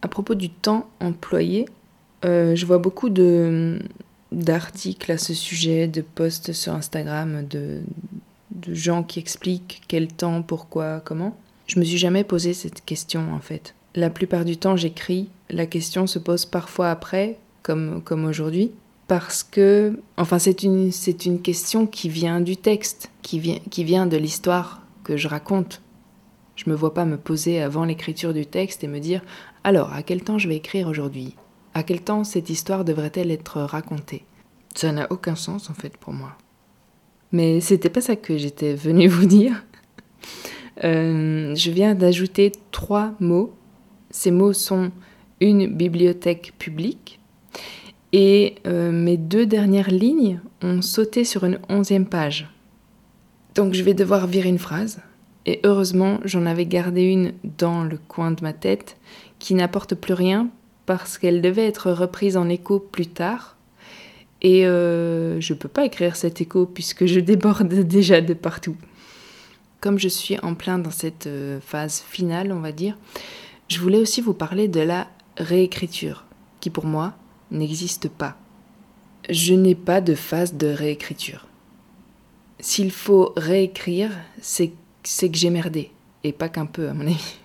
À 0.00 0.08
propos 0.08 0.34
du 0.34 0.50
temps 0.50 0.88
employé, 1.00 1.66
euh, 2.24 2.54
je 2.54 2.66
vois 2.66 2.78
beaucoup 2.78 3.08
de 3.08 3.78
d'articles 4.30 5.12
à 5.12 5.18
ce 5.18 5.34
sujet, 5.34 5.88
de 5.88 6.00
posts 6.00 6.54
sur 6.54 6.72
Instagram, 6.72 7.46
de, 7.46 7.82
de 8.50 8.72
gens 8.72 9.02
qui 9.02 9.18
expliquent 9.18 9.82
quel 9.88 10.08
temps, 10.08 10.40
pourquoi, 10.42 11.00
comment. 11.04 11.36
Je 11.66 11.78
me 11.78 11.84
suis 11.84 11.98
jamais 11.98 12.24
posé 12.24 12.54
cette 12.54 12.82
question 12.84 13.32
en 13.34 13.40
fait. 13.40 13.74
La 13.94 14.08
plupart 14.08 14.46
du 14.46 14.56
temps, 14.56 14.76
j'écris. 14.76 15.28
La 15.50 15.66
question 15.66 16.06
se 16.06 16.18
pose 16.18 16.46
parfois 16.46 16.90
après, 16.90 17.38
comme, 17.62 18.00
comme 18.02 18.24
aujourd'hui, 18.24 18.72
parce 19.06 19.42
que, 19.42 19.98
enfin, 20.16 20.38
c'est 20.38 20.62
une, 20.62 20.90
c'est 20.92 21.26
une 21.26 21.42
question 21.42 21.86
qui 21.86 22.08
vient 22.08 22.40
du 22.40 22.56
texte, 22.56 23.10
qui 23.20 23.38
vient, 23.38 23.58
qui 23.70 23.84
vient 23.84 24.06
de 24.06 24.16
l'histoire 24.16 24.80
que 25.04 25.18
je 25.18 25.28
raconte. 25.28 25.82
Je 26.56 26.70
me 26.70 26.74
vois 26.74 26.94
pas 26.94 27.04
me 27.04 27.18
poser 27.18 27.60
avant 27.60 27.84
l'écriture 27.84 28.32
du 28.32 28.46
texte 28.46 28.82
et 28.82 28.88
me 28.88 28.98
dire 28.98 29.22
alors, 29.64 29.92
à 29.92 30.02
quel 30.02 30.22
temps 30.22 30.38
je 30.38 30.48
vais 30.48 30.56
écrire 30.56 30.88
aujourd'hui? 30.88 31.34
À 31.74 31.82
quel 31.82 32.02
temps 32.02 32.24
cette 32.24 32.50
histoire 32.50 32.84
devrait-elle 32.84 33.30
être 33.30 33.60
racontée? 33.60 34.24
Ça 34.74 34.92
n'a 34.92 35.06
aucun 35.10 35.36
sens 35.36 35.70
en 35.70 35.74
fait 35.74 35.96
pour 35.96 36.12
moi. 36.12 36.36
Mais 37.32 37.60
c'était 37.60 37.90
pas 37.90 38.00
ça 38.00 38.16
que 38.16 38.36
j'étais 38.36 38.74
venue 38.74 39.08
vous 39.08 39.26
dire. 39.26 39.64
Euh, 40.84 41.54
je 41.54 41.70
viens 41.70 41.94
d'ajouter 41.94 42.52
trois 42.70 43.14
mots 43.20 43.54
ces 44.12 44.30
mots 44.30 44.52
sont 44.52 44.92
une 45.40 45.66
bibliothèque 45.66 46.52
publique. 46.58 47.18
Et 48.12 48.56
euh, 48.66 48.92
mes 48.92 49.16
deux 49.16 49.46
dernières 49.46 49.90
lignes 49.90 50.40
ont 50.62 50.82
sauté 50.82 51.24
sur 51.24 51.44
une 51.44 51.58
onzième 51.68 52.06
page. 52.06 52.48
Donc 53.54 53.72
je 53.72 53.82
vais 53.82 53.94
devoir 53.94 54.26
virer 54.26 54.50
une 54.50 54.58
phrase. 54.58 55.00
Et 55.46 55.60
heureusement, 55.64 56.20
j'en 56.24 56.46
avais 56.46 56.66
gardé 56.66 57.02
une 57.02 57.32
dans 57.58 57.82
le 57.82 57.96
coin 57.96 58.30
de 58.30 58.42
ma 58.42 58.52
tête 58.52 58.96
qui 59.38 59.54
n'apporte 59.54 59.94
plus 59.94 60.14
rien 60.14 60.50
parce 60.86 61.18
qu'elle 61.18 61.40
devait 61.40 61.66
être 61.66 61.90
reprise 61.92 62.36
en 62.36 62.48
écho 62.48 62.78
plus 62.78 63.06
tard. 63.06 63.56
Et 64.40 64.66
euh, 64.66 65.40
je 65.40 65.52
ne 65.52 65.58
peux 65.58 65.68
pas 65.68 65.84
écrire 65.84 66.16
cet 66.16 66.40
écho 66.40 66.66
puisque 66.66 67.06
je 67.06 67.20
déborde 67.20 67.68
déjà 67.86 68.20
de 68.20 68.34
partout. 68.34 68.76
Comme 69.80 69.98
je 69.98 70.08
suis 70.08 70.38
en 70.40 70.54
plein 70.54 70.78
dans 70.78 70.90
cette 70.90 71.26
euh, 71.26 71.60
phase 71.60 72.00
finale, 72.08 72.52
on 72.52 72.60
va 72.60 72.72
dire, 72.72 72.96
je 73.68 73.78
voulais 73.80 73.98
aussi 73.98 74.20
vous 74.20 74.34
parler 74.34 74.68
de 74.68 74.80
la 74.80 75.08
réécriture, 75.36 76.24
qui 76.60 76.70
pour 76.70 76.86
moi 76.86 77.14
n'existe 77.50 78.08
pas. 78.08 78.36
Je 79.30 79.54
n'ai 79.54 79.74
pas 79.74 80.00
de 80.00 80.14
phase 80.14 80.54
de 80.54 80.66
réécriture. 80.66 81.46
S'il 82.60 82.90
faut 82.90 83.32
réécrire, 83.36 84.10
c'est 84.40 84.68
que 84.68 85.36
j'ai 85.36 85.50
merdé, 85.50 85.90
et 86.22 86.32
pas 86.32 86.48
qu'un 86.48 86.66
peu 86.66 86.88
à 86.88 86.94
mon 86.94 87.06
avis. 87.06 87.41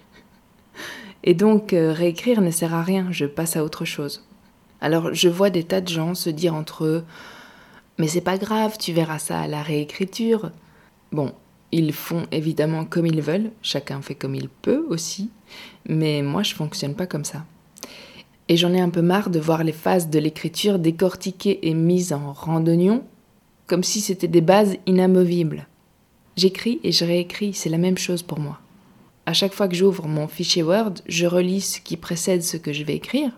Et 1.24 1.34
donc 1.34 1.74
euh, 1.74 1.92
réécrire 1.92 2.42
ne 2.42 2.52
sert 2.52 2.74
à 2.74 2.84
rien, 2.84 3.08
je 3.12 3.26
passe 3.26 3.56
à 3.56 3.64
autre 3.64 3.86
chose. 3.86 4.26
Alors 4.82 5.14
je 5.14 5.30
vois 5.30 5.50
des 5.50 5.64
tas 5.64 5.82
de 5.82 5.88
gens 5.88 6.14
se 6.14 6.30
dire 6.30 6.54
entre 6.54 6.86
eux 6.86 7.04
Mais 7.98 8.08
c'est 8.08 8.22
pas 8.22 8.38
grave, 8.38 8.78
tu 8.80 8.94
verras 8.94 9.20
ça 9.20 9.42
à 9.42 9.48
la 9.48 9.62
réécriture. 9.62 10.52
Bon, 11.12 11.34
ils 11.72 11.94
font 11.94 12.26
évidemment 12.32 12.86
comme 12.86 13.08
ils 13.08 13.22
veulent, 13.22 13.52
chacun 13.62 14.02
fait 14.02 14.16
comme 14.16 14.36
il 14.36 14.50
peut 14.50 14.86
aussi, 14.90 15.30
mais 15.88 16.22
moi 16.22 16.44
je 16.44 16.54
fonctionne 16.54 16.96
pas 16.96 17.08
comme 17.08 17.26
ça. 17.26 17.46
Et 18.50 18.56
j'en 18.56 18.74
ai 18.74 18.80
un 18.80 18.90
peu 18.90 19.02
marre 19.02 19.30
de 19.30 19.40
voir 19.40 19.64
les 19.64 19.74
phases 19.74 20.10
de 20.10 20.20
l'écriture 20.20 20.80
décortiquées 20.80 21.68
et 21.68 21.74
mises 21.74 22.14
en 22.14 22.32
randonnion, 22.32 23.04
comme 23.66 23.84
si 23.84 24.00
c'était 24.00 24.30
des 24.30 24.42
bases 24.42 24.78
inamovibles. 24.86 25.68
J'écris 26.38 26.80
et 26.84 26.92
je 26.92 27.04
réécris, 27.04 27.54
c'est 27.54 27.70
la 27.70 27.78
même 27.78 27.98
chose 27.98 28.24
pour 28.24 28.40
moi. 28.40 28.60
À 29.28 29.34
chaque 29.34 29.54
fois 29.54 29.68
que 29.68 29.76
j'ouvre 29.76 30.08
mon 30.08 30.30
fichier 30.30 30.64
Word, 30.64 30.94
je 31.06 31.26
relis 31.26 31.60
ce 31.60 31.82
qui 31.82 31.98
précède 31.98 32.42
ce 32.42 32.56
que 32.56 32.72
je 32.72 32.86
vais 32.86 32.96
écrire, 32.96 33.38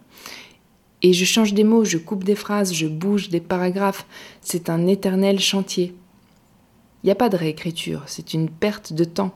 et 1.01 1.13
je 1.13 1.25
change 1.25 1.55
des 1.55 1.63
mots, 1.63 1.83
je 1.83 1.97
coupe 1.97 2.23
des 2.23 2.35
phrases, 2.35 2.75
je 2.75 2.85
bouge 2.85 3.29
des 3.29 3.39
paragraphes, 3.39 4.05
c'est 4.39 4.69
un 4.69 4.85
éternel 4.85 5.39
chantier. 5.39 5.95
Il 7.01 7.07
n'y 7.07 7.11
a 7.11 7.15
pas 7.15 7.29
de 7.29 7.37
réécriture, 7.37 8.03
c'est 8.05 8.35
une 8.35 8.51
perte 8.51 8.93
de 8.93 9.03
temps. 9.03 9.33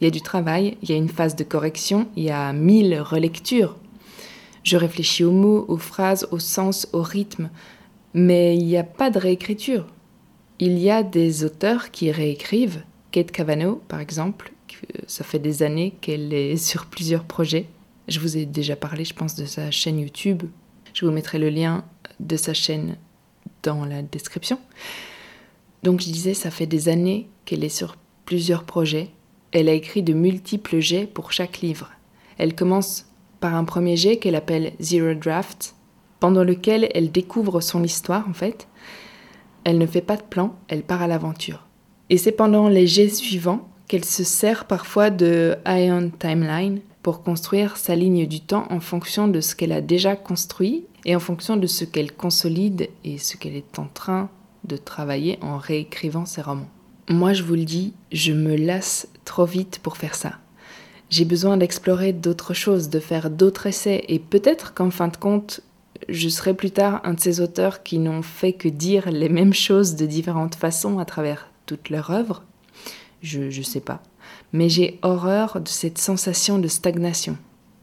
Il 0.00 0.04
y 0.04 0.08
a 0.08 0.10
du 0.10 0.20
travail, 0.20 0.76
il 0.82 0.90
y 0.90 0.94
a 0.94 0.96
une 0.96 1.08
phase 1.08 1.36
de 1.36 1.44
correction, 1.44 2.08
il 2.16 2.24
y 2.24 2.30
a 2.30 2.52
mille 2.52 3.00
relectures. 3.00 3.76
Je 4.64 4.76
réfléchis 4.76 5.22
aux 5.22 5.30
mots, 5.30 5.64
aux 5.68 5.78
phrases, 5.78 6.26
au 6.32 6.40
sens, 6.40 6.88
au 6.92 7.02
rythme, 7.02 7.50
mais 8.14 8.56
il 8.56 8.66
n'y 8.66 8.76
a 8.76 8.82
pas 8.82 9.10
de 9.10 9.20
réécriture. 9.20 9.86
Il 10.58 10.76
y 10.76 10.90
a 10.90 11.04
des 11.04 11.44
auteurs 11.44 11.92
qui 11.92 12.10
réécrivent, 12.10 12.82
Kate 13.12 13.30
Cavanaugh 13.30 13.78
par 13.86 14.00
exemple, 14.00 14.53
ça 15.06 15.24
fait 15.24 15.38
des 15.38 15.62
années 15.62 15.94
qu'elle 16.00 16.32
est 16.32 16.56
sur 16.70 16.86
plusieurs 16.86 17.24
projets. 17.24 17.66
Je 18.08 18.20
vous 18.20 18.36
ai 18.36 18.46
déjà 18.46 18.76
parlé, 18.76 19.04
je 19.04 19.14
pense, 19.14 19.34
de 19.34 19.46
sa 19.46 19.70
chaîne 19.70 19.98
YouTube. 19.98 20.42
Je 20.92 21.06
vous 21.06 21.12
mettrai 21.12 21.38
le 21.38 21.48
lien 21.48 21.84
de 22.20 22.36
sa 22.36 22.54
chaîne 22.54 22.96
dans 23.62 23.84
la 23.84 24.02
description. 24.02 24.58
Donc 25.82 26.00
je 26.00 26.10
disais, 26.10 26.34
ça 26.34 26.50
fait 26.50 26.66
des 26.66 26.88
années 26.88 27.28
qu'elle 27.44 27.64
est 27.64 27.68
sur 27.68 27.96
plusieurs 28.24 28.64
projets. 28.64 29.10
Elle 29.52 29.68
a 29.68 29.72
écrit 29.72 30.02
de 30.02 30.12
multiples 30.12 30.80
jets 30.80 31.06
pour 31.06 31.32
chaque 31.32 31.60
livre. 31.60 31.90
Elle 32.38 32.54
commence 32.54 33.06
par 33.40 33.54
un 33.54 33.64
premier 33.64 33.96
jet 33.96 34.16
qu'elle 34.16 34.34
appelle 34.34 34.72
Zero 34.80 35.14
Draft, 35.14 35.74
pendant 36.20 36.44
lequel 36.44 36.88
elle 36.94 37.12
découvre 37.12 37.60
son 37.60 37.82
histoire 37.82 38.28
en 38.28 38.32
fait. 38.32 38.68
Elle 39.64 39.78
ne 39.78 39.86
fait 39.86 40.00
pas 40.00 40.16
de 40.16 40.22
plan, 40.22 40.56
elle 40.68 40.82
part 40.82 41.02
à 41.02 41.06
l'aventure. 41.06 41.66
Et 42.10 42.18
c'est 42.18 42.32
pendant 42.32 42.68
les 42.68 42.86
jets 42.86 43.08
suivants 43.08 43.68
qu'elle 43.88 44.04
se 44.04 44.24
sert 44.24 44.64
parfois 44.64 45.10
de 45.10 45.56
Ion 45.66 46.10
Timeline 46.18 46.80
pour 47.02 47.22
construire 47.22 47.76
sa 47.76 47.94
ligne 47.94 48.26
du 48.26 48.40
temps 48.40 48.66
en 48.70 48.80
fonction 48.80 49.28
de 49.28 49.40
ce 49.40 49.54
qu'elle 49.54 49.72
a 49.72 49.80
déjà 49.80 50.16
construit 50.16 50.86
et 51.04 51.14
en 51.14 51.20
fonction 51.20 51.56
de 51.56 51.66
ce 51.66 51.84
qu'elle 51.84 52.12
consolide 52.12 52.88
et 53.04 53.18
ce 53.18 53.36
qu'elle 53.36 53.56
est 53.56 53.78
en 53.78 53.86
train 53.86 54.30
de 54.64 54.76
travailler 54.76 55.38
en 55.42 55.58
réécrivant 55.58 56.24
ses 56.24 56.40
romans. 56.40 56.68
Moi, 57.08 57.34
je 57.34 57.42
vous 57.42 57.54
le 57.54 57.64
dis, 57.64 57.92
je 58.12 58.32
me 58.32 58.56
lasse 58.56 59.08
trop 59.26 59.44
vite 59.44 59.80
pour 59.82 59.98
faire 59.98 60.14
ça. 60.14 60.32
J'ai 61.10 61.26
besoin 61.26 61.58
d'explorer 61.58 62.14
d'autres 62.14 62.54
choses, 62.54 62.88
de 62.88 62.98
faire 62.98 63.28
d'autres 63.28 63.66
essais, 63.66 64.04
et 64.08 64.18
peut-être 64.18 64.72
qu'en 64.72 64.90
fin 64.90 65.08
de 65.08 65.16
compte, 65.18 65.60
je 66.08 66.28
serai 66.30 66.54
plus 66.54 66.70
tard 66.70 67.02
un 67.04 67.12
de 67.12 67.20
ces 67.20 67.40
auteurs 67.40 67.82
qui 67.82 67.98
n'ont 67.98 68.22
fait 68.22 68.54
que 68.54 68.68
dire 68.68 69.10
les 69.10 69.28
mêmes 69.28 69.52
choses 69.52 69.96
de 69.96 70.06
différentes 70.06 70.54
façons 70.54 70.98
à 70.98 71.04
travers 71.04 71.50
toute 71.66 71.90
leur 71.90 72.10
œuvre. 72.10 72.42
Je 73.24 73.44
ne 73.44 73.64
sais 73.64 73.80
pas. 73.80 74.02
Mais 74.52 74.68
j'ai 74.68 74.98
horreur 75.00 75.62
de 75.62 75.68
cette 75.68 75.96
sensation 75.96 76.58
de 76.58 76.68
stagnation. 76.68 77.38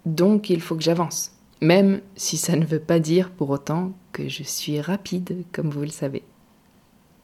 Donc 0.06 0.52
il 0.52 0.62
faut 0.62 0.76
que 0.76 0.84
j'avance. 0.84 1.32
Même 1.62 2.02
si 2.16 2.38
ça 2.38 2.56
ne 2.56 2.66
veut 2.66 2.80
pas 2.80 3.00
dire 3.00 3.32
pour 3.32 3.50
autant 3.50 3.92
que 4.14 4.30
je 4.30 4.44
suis 4.44 4.80
rapide, 4.80 5.44
comme 5.52 5.72
vous 5.72 5.82
le 5.82 5.90
savez. 5.90 6.22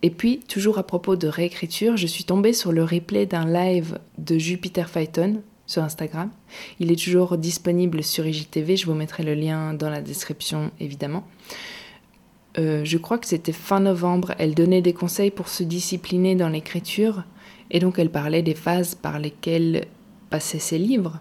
Et 0.02 0.10
puis, 0.10 0.40
toujours 0.48 0.80
à 0.80 0.84
propos 0.84 1.16
de 1.16 1.28
réécriture, 1.28 1.96
je 1.96 2.08
suis 2.08 2.24
tombée 2.24 2.54
sur 2.54 2.72
le 2.72 2.84
replay 2.84 3.26
d'un 3.28 3.46
live 3.46 4.00
de 4.18 4.38
Jupiter 4.38 4.90
Phaeton 4.90 5.42
sur 5.68 5.84
Instagram. 5.84 6.32
Il 6.80 6.92
est 6.92 7.04
toujours 7.04 7.38
disponible 7.38 8.04
sur 8.04 8.26
IGTV, 8.26 8.78
je 8.78 8.86
vous 8.88 8.94
mettrai 8.96 9.24
le 9.24 9.36
lien 9.36 9.74
dans 9.74 9.90
la 9.90 10.02
description 10.02 10.72
évidemment. 10.80 11.28
Euh, 12.58 12.84
je 12.84 12.98
crois 12.98 13.20
que 13.20 13.28
c'était 13.28 13.52
fin 13.52 13.80
novembre, 13.80 14.34
elle 14.40 14.56
donnait 14.56 14.82
des 14.82 14.94
conseils 14.94 15.30
pour 15.30 15.50
se 15.50 15.64
discipliner 15.64 16.36
dans 16.36 16.50
l'écriture. 16.50 17.24
Et 17.72 17.80
donc 17.80 18.00
elle 18.00 18.10
parlait 18.10 18.42
des 18.42 18.56
phases 18.56 18.96
par 18.96 19.20
lesquelles 19.20 19.86
passaient 20.30 20.60
ses 20.60 20.78
livres. 20.78 21.20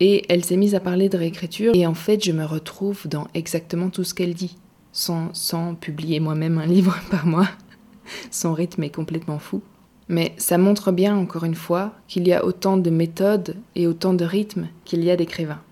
Et 0.00 0.24
elle 0.28 0.44
s'est 0.44 0.56
mise 0.56 0.74
à 0.74 0.80
parler 0.80 1.08
de 1.08 1.18
réécriture, 1.18 1.74
et 1.74 1.86
en 1.86 1.94
fait 1.94 2.24
je 2.24 2.32
me 2.32 2.44
retrouve 2.44 3.06
dans 3.06 3.26
exactement 3.34 3.90
tout 3.90 4.04
ce 4.04 4.14
qu'elle 4.14 4.34
dit, 4.34 4.56
sans, 4.92 5.34
sans 5.34 5.74
publier 5.74 6.20
moi-même 6.20 6.58
un 6.58 6.66
livre 6.66 6.98
par 7.10 7.26
mois. 7.26 7.48
Son 8.30 8.54
rythme 8.54 8.82
est 8.82 8.94
complètement 8.94 9.38
fou. 9.38 9.62
Mais 10.08 10.34
ça 10.38 10.58
montre 10.58 10.90
bien, 10.90 11.16
encore 11.16 11.44
une 11.44 11.54
fois, 11.54 11.92
qu'il 12.08 12.26
y 12.26 12.32
a 12.32 12.44
autant 12.44 12.76
de 12.76 12.90
méthodes 12.90 13.54
et 13.76 13.86
autant 13.86 14.12
de 14.12 14.24
rythmes 14.24 14.66
qu'il 14.84 15.04
y 15.04 15.10
a 15.10 15.16
d'écrivains. 15.16 15.62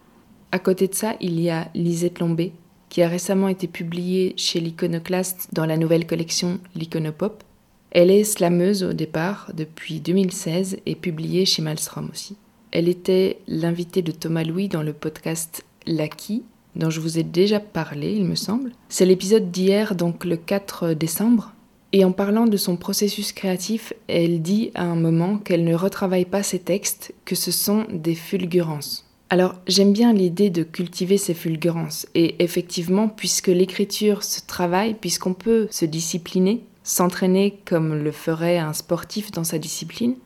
À 0.52 0.60
côté 0.60 0.86
de 0.86 0.94
ça, 0.94 1.16
il 1.20 1.40
y 1.40 1.50
a 1.50 1.68
Lisette 1.74 2.20
Lombé, 2.20 2.52
qui 2.88 3.02
a 3.02 3.08
récemment 3.08 3.48
été 3.48 3.66
publiée 3.66 4.34
chez 4.36 4.60
l'Iconoclaste 4.60 5.48
dans 5.52 5.66
la 5.66 5.76
nouvelle 5.76 6.06
collection 6.06 6.60
L'Iconopop. 6.76 7.42
Elle 7.90 8.10
est 8.10 8.24
slameuse 8.24 8.84
au 8.84 8.92
départ 8.92 9.50
depuis 9.54 10.00
2016 10.00 10.78
et 10.84 10.94
publiée 10.94 11.46
chez 11.46 11.62
Malstrom 11.62 12.10
aussi. 12.12 12.36
Elle 12.70 12.88
était 12.88 13.38
l'invitée 13.48 14.02
de 14.02 14.12
Thomas 14.12 14.44
Louis 14.44 14.68
dans 14.68 14.82
le 14.82 14.92
podcast 14.92 15.64
L'Aki, 15.86 16.42
dont 16.76 16.90
je 16.90 17.00
vous 17.00 17.18
ai 17.18 17.22
déjà 17.22 17.60
parlé, 17.60 18.12
il 18.12 18.24
me 18.24 18.34
semble. 18.34 18.72
C'est 18.90 19.06
l'épisode 19.06 19.50
d'hier, 19.50 19.94
donc 19.94 20.26
le 20.26 20.36
4 20.36 20.92
décembre. 20.92 21.54
Et 21.92 22.04
en 22.04 22.12
parlant 22.12 22.46
de 22.46 22.58
son 22.58 22.76
processus 22.76 23.32
créatif, 23.32 23.94
elle 24.08 24.42
dit 24.42 24.70
à 24.74 24.84
un 24.84 24.94
moment 24.94 25.38
qu'elle 25.38 25.64
ne 25.64 25.74
retravaille 25.74 26.26
pas 26.26 26.42
ses 26.42 26.58
textes, 26.58 27.14
que 27.24 27.34
ce 27.34 27.50
sont 27.50 27.86
des 27.90 28.14
fulgurances. 28.14 29.06
Alors 29.30 29.54
j'aime 29.66 29.92
bien 29.92 30.12
l'idée 30.12 30.50
de 30.50 30.62
cultiver 30.62 31.16
ces 31.16 31.34
fulgurances, 31.34 32.06
et 32.14 32.42
effectivement, 32.42 33.08
puisque 33.08 33.48
l'écriture 33.48 34.22
se 34.22 34.40
travaille, 34.46 34.94
puisqu'on 34.94 35.34
peut 35.34 35.68
se 35.70 35.86
discipliner, 35.86 36.62
s'entraîner 36.88 37.60
comme 37.66 37.94
le 37.94 38.12
ferait 38.12 38.56
un 38.56 38.72
sportif 38.72 39.30
dans 39.30 39.44
sa 39.44 39.58
discipline, 39.58 40.16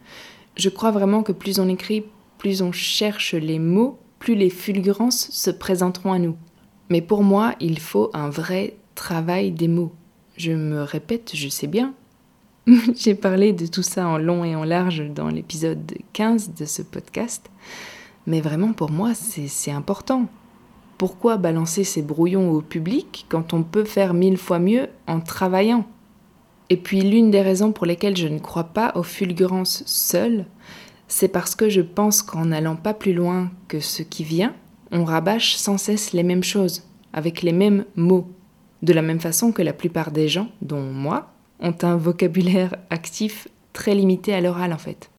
je 0.57 0.69
crois 0.69 0.93
vraiment 0.93 1.25
que 1.25 1.33
plus 1.33 1.59
on 1.59 1.69
écrit, 1.69 2.05
plus 2.39 2.63
on 2.63 2.71
cherche 2.71 3.35
les 3.35 3.59
mots, 3.59 3.99
plus 4.21 4.37
les 4.37 4.49
fulgurances 4.49 5.29
se 5.33 5.51
présenteront 5.51 6.13
à 6.13 6.21
nous. 6.21 6.37
Mais 6.89 7.01
pour 7.01 7.25
moi, 7.25 7.57
il 7.59 7.81
faut 7.81 8.11
un 8.15 8.31
vrai 8.31 8.77
travail 8.95 9.51
des 9.51 9.67
mots. 9.67 9.93
Je 10.37 10.53
me 10.53 10.83
répète, 10.83 11.33
je 11.35 11.49
sais 11.49 11.67
bien. 11.67 11.95
J'ai 12.95 13.17
parlé 13.17 13.53
de 13.53 13.67
tout 13.67 13.83
ça 13.83 14.07
en 14.07 14.17
long 14.17 14.45
et 14.45 14.55
en 14.55 14.63
large 14.63 15.03
dans 15.13 15.29
l'épisode 15.29 15.93
15 16.13 16.55
de 16.55 16.65
ce 16.65 16.83
podcast. 16.83 17.51
Mais 18.29 18.41
vraiment, 18.41 18.73
pour 18.73 18.93
moi, 18.93 19.15
c'est 19.15 19.73
important. 19.73 20.29
Pourquoi 20.97 21.39
balancer 21.39 21.83
ces 21.83 22.03
brouillons 22.03 22.53
au 22.53 22.61
public 22.61 23.27
quand 23.29 23.53
on 23.53 23.65
peut 23.65 23.85
faire 23.85 24.15
mille 24.15 24.39
fois 24.39 24.61
mieux 24.61 24.87
en 25.09 25.19
travaillant? 25.19 25.89
Et 26.73 26.79
puis 26.79 27.03
l'une 27.03 27.31
des 27.31 27.43
raisons 27.43 27.71
pour 27.71 27.85
lesquelles 27.85 28.17
je 28.17 28.27
ne 28.27 28.39
crois 28.39 28.65
pas 28.65 28.93
aux 28.95 29.03
fulgurances 29.03 29.83
seules, 29.85 30.47
c'est 31.07 31.29
parce 31.29 31.55
que 31.55 31.69
je 31.69 31.83
pense 31.83 32.23
qu'en 32.23 32.47
n'allant 32.47 32.77
pas 32.77 32.95
plus 32.95 33.13
loin 33.13 33.51
que 33.69 33.79
ce 33.79 34.03
qui 34.03 34.25
vient, 34.25 34.55
on 34.91 35.05
rabâche 35.05 35.57
sans 35.57 35.77
cesse 35.77 36.15
les 36.15 36.23
mêmes 36.23 36.43
choses, 36.43 36.85
avec 37.13 37.43
les 37.43 37.53
mêmes 37.53 37.85
mots 37.95 38.27
de 38.81 38.95
la 38.95 39.03
même 39.03 39.21
façon 39.21 39.53
que 39.53 39.61
la 39.61 39.75
plupart 39.75 40.13
des 40.13 40.29
gens, 40.29 40.49
dont 40.63 40.81
moi, 40.81 41.35
ont 41.61 41.77
un 41.83 41.97
vocabulaire 41.97 42.75
actif 42.89 43.49
très 43.75 43.95
limité 43.95 44.33
à 44.33 44.41
l'oral 44.41 44.73
en 44.73 44.79
fait. 44.79 45.11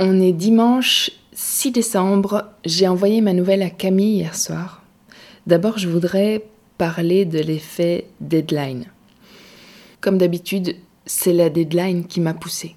On 0.00 0.20
est 0.20 0.32
dimanche 0.32 1.12
6 1.34 1.70
décembre, 1.70 2.46
j'ai 2.64 2.88
envoyé 2.88 3.20
ma 3.20 3.32
nouvelle 3.32 3.62
à 3.62 3.70
Camille 3.70 4.16
hier 4.16 4.34
soir. 4.34 4.83
D'abord, 5.46 5.78
je 5.78 5.88
voudrais 5.88 6.44
parler 6.78 7.24
de 7.24 7.38
l'effet 7.38 8.06
deadline. 8.20 8.86
Comme 10.00 10.18
d'habitude, 10.18 10.76
c'est 11.06 11.32
la 11.32 11.50
deadline 11.50 12.06
qui 12.06 12.20
m'a 12.20 12.34
poussée. 12.34 12.76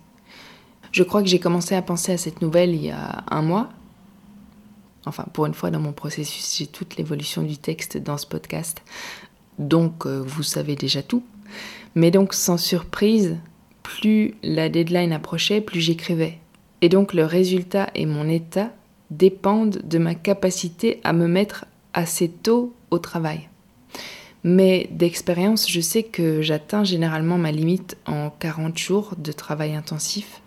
Je 0.91 1.03
crois 1.03 1.21
que 1.21 1.30
j'ai 1.30 1.39
commencé 1.39 1.75
à 1.75 1.82
penser 1.82 2.13
à 2.13 2.17
cette 2.17 2.41
nouvelle 2.41 2.73
il 2.73 2.86
y 2.86 2.91
a 2.91 3.23
un 3.30 3.41
mois, 3.41 3.69
Enfin, 5.08 5.25
pour 5.32 5.45
une 5.45 5.53
fois 5.53 5.71
dans 5.71 5.80
mon 5.80 5.93
processus, 5.93 6.58
j'ai 6.58 6.67
toute 6.67 6.97
l'évolution 6.97 7.41
du 7.41 7.58
texte 7.58 7.97
dans 7.97 8.17
ce 8.17 8.27
podcast. 8.27 8.84
Donc, 9.58 10.06
euh, 10.06 10.21
vous 10.21 10.43
savez 10.43 10.75
déjà 10.75 11.01
tout. 11.01 11.23
Mais 11.95 12.12
donc, 12.12 12.34
sans 12.34 12.58
surprise, 12.58 13.38
plus 13.84 14.36
la 14.43 14.67
deadline 14.67 15.13
approchait, 15.13 15.62
plus 15.62 15.80
j'écrivais. 15.80 16.39
Et 16.82 16.89
donc, 16.89 17.13
le 17.13 17.23
résultat 17.23 17.89
et 17.95 18.06
mon 18.06 18.27
état 18.27 18.69
dépendent 19.10 19.80
de 19.82 19.97
ma 19.97 20.13
capacité 20.13 20.99
à 21.06 21.13
me 21.13 21.27
mettre 21.27 21.65
assez 21.97 22.29
tôt 22.29 22.73
au 22.91 22.99
travail. 22.99 23.49
Mais 24.43 24.88
d'expérience, 24.91 25.69
je 25.69 25.81
sais 25.81 26.03
que 26.03 26.43
j'atteins 26.43 26.83
généralement 26.83 27.39
ma 27.39 27.51
limite 27.51 27.97
en 28.05 28.29
40 28.29 28.77
jours 28.77 29.15
de 29.17 29.31
travail 29.31 29.75
intensif 29.75 30.41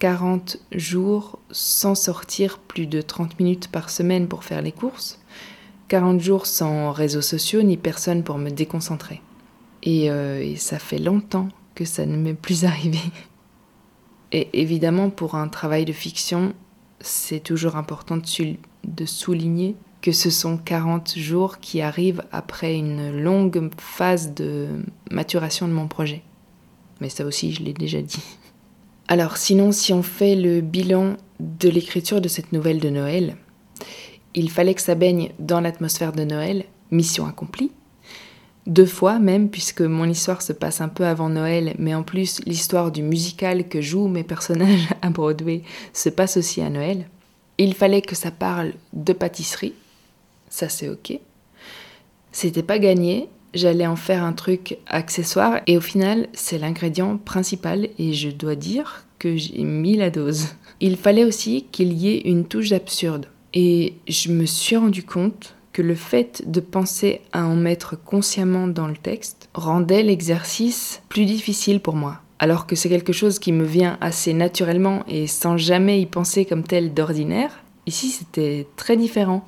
40 0.00 0.58
jours 0.72 1.38
sans 1.52 1.94
sortir 1.94 2.58
plus 2.58 2.88
de 2.88 3.00
30 3.00 3.38
minutes 3.38 3.68
par 3.68 3.88
semaine 3.88 4.26
pour 4.26 4.42
faire 4.42 4.60
les 4.60 4.72
courses, 4.72 5.20
40 5.86 6.20
jours 6.20 6.46
sans 6.46 6.90
réseaux 6.90 7.22
sociaux 7.22 7.62
ni 7.62 7.76
personne 7.76 8.24
pour 8.24 8.36
me 8.36 8.50
déconcentrer. 8.50 9.22
Euh, 9.86 10.40
et, 10.40 10.56
ça 10.56 10.80
fait 10.80 10.98
longtemps 10.98 11.46
que 11.76 11.84
ça 11.84 12.04
ne 12.04 12.16
m'est 12.16 12.34
plus 12.34 12.64
arrivé. 12.72 12.98
Et 14.32 14.48
évidemment, 14.60 15.08
pour 15.08 15.36
un 15.36 15.46
travail 15.46 15.84
de 15.84 15.92
fiction, 15.92 16.52
c'est 16.98 17.40
toujours 17.40 17.76
important 17.76 18.18
de 18.18 19.04
souligner 19.04 19.76
que 20.02 20.12
ce 20.12 20.28
sont 20.30 20.58
40 20.58 21.16
jours 21.16 21.58
qui 21.60 21.80
arrivent 21.80 22.24
après 22.32 22.74
une 22.74 23.16
longue 23.22 23.70
phase 23.78 24.34
de 24.34 24.66
maturation 25.10 25.68
de 25.68 25.72
mon 25.72 25.86
projet. 25.86 26.22
Mais 27.00 27.08
ça 27.08 27.24
aussi, 27.24 27.52
je 27.52 27.62
l'ai 27.62 27.72
déjà 27.72 28.02
dit. 28.02 28.22
Alors 29.08 29.36
sinon, 29.36 29.72
si 29.72 29.92
on 29.92 30.02
fait 30.02 30.34
le 30.34 30.60
bilan 30.60 31.16
de 31.40 31.68
l'écriture 31.68 32.20
de 32.20 32.28
cette 32.28 32.52
nouvelle 32.52 32.80
de 32.80 32.90
Noël, 32.90 33.36
il 34.34 34.50
fallait 34.50 34.74
que 34.74 34.82
ça 34.82 34.94
baigne 34.94 35.30
dans 35.38 35.60
l'atmosphère 35.60 36.12
de 36.12 36.24
Noël, 36.24 36.64
mission 36.90 37.26
accomplie. 37.26 37.70
Deux 38.66 38.86
fois 38.86 39.18
même, 39.18 39.50
puisque 39.50 39.82
mon 39.82 40.04
histoire 40.04 40.40
se 40.40 40.52
passe 40.52 40.80
un 40.80 40.88
peu 40.88 41.04
avant 41.04 41.28
Noël, 41.28 41.74
mais 41.78 41.94
en 41.94 42.04
plus 42.04 42.40
l'histoire 42.46 42.92
du 42.92 43.02
musical 43.02 43.68
que 43.68 43.80
jouent 43.80 44.08
mes 44.08 44.22
personnages 44.22 44.88
à 45.02 45.10
Broadway 45.10 45.62
se 45.92 46.08
passe 46.08 46.36
aussi 46.36 46.60
à 46.60 46.70
Noël. 46.70 47.08
Il 47.58 47.74
fallait 47.74 48.02
que 48.02 48.14
ça 48.14 48.30
parle 48.30 48.72
de 48.92 49.12
pâtisserie, 49.12 49.74
ça 50.52 50.68
c'est 50.68 50.90
ok. 50.90 51.18
C'était 52.30 52.62
pas 52.62 52.78
gagné, 52.78 53.28
j'allais 53.54 53.86
en 53.86 53.96
faire 53.96 54.22
un 54.22 54.34
truc 54.34 54.76
accessoire 54.86 55.60
et 55.66 55.78
au 55.78 55.80
final 55.80 56.28
c'est 56.34 56.58
l'ingrédient 56.58 57.16
principal 57.16 57.88
et 57.98 58.12
je 58.12 58.28
dois 58.28 58.54
dire 58.54 59.06
que 59.18 59.36
j'ai 59.36 59.62
mis 59.62 59.96
la 59.96 60.10
dose. 60.10 60.48
Il 60.80 60.96
fallait 60.96 61.24
aussi 61.24 61.66
qu'il 61.72 61.94
y 61.94 62.08
ait 62.10 62.20
une 62.20 62.44
touche 62.44 62.68
d'absurde 62.68 63.26
et 63.54 63.94
je 64.08 64.30
me 64.30 64.44
suis 64.44 64.76
rendu 64.76 65.02
compte 65.02 65.54
que 65.72 65.80
le 65.80 65.94
fait 65.94 66.42
de 66.46 66.60
penser 66.60 67.22
à 67.32 67.46
en 67.46 67.56
mettre 67.56 67.96
consciemment 67.96 68.68
dans 68.68 68.88
le 68.88 68.96
texte 68.96 69.48
rendait 69.54 70.02
l'exercice 70.02 71.00
plus 71.08 71.24
difficile 71.24 71.80
pour 71.80 71.96
moi. 71.96 72.20
Alors 72.38 72.66
que 72.66 72.76
c'est 72.76 72.90
quelque 72.90 73.14
chose 73.14 73.38
qui 73.38 73.52
me 73.52 73.64
vient 73.64 73.96
assez 74.02 74.34
naturellement 74.34 75.02
et 75.08 75.26
sans 75.26 75.56
jamais 75.56 76.02
y 76.02 76.06
penser 76.06 76.44
comme 76.44 76.64
tel 76.64 76.92
d'ordinaire, 76.92 77.62
ici 77.86 78.10
c'était 78.10 78.66
très 78.76 78.98
différent. 78.98 79.46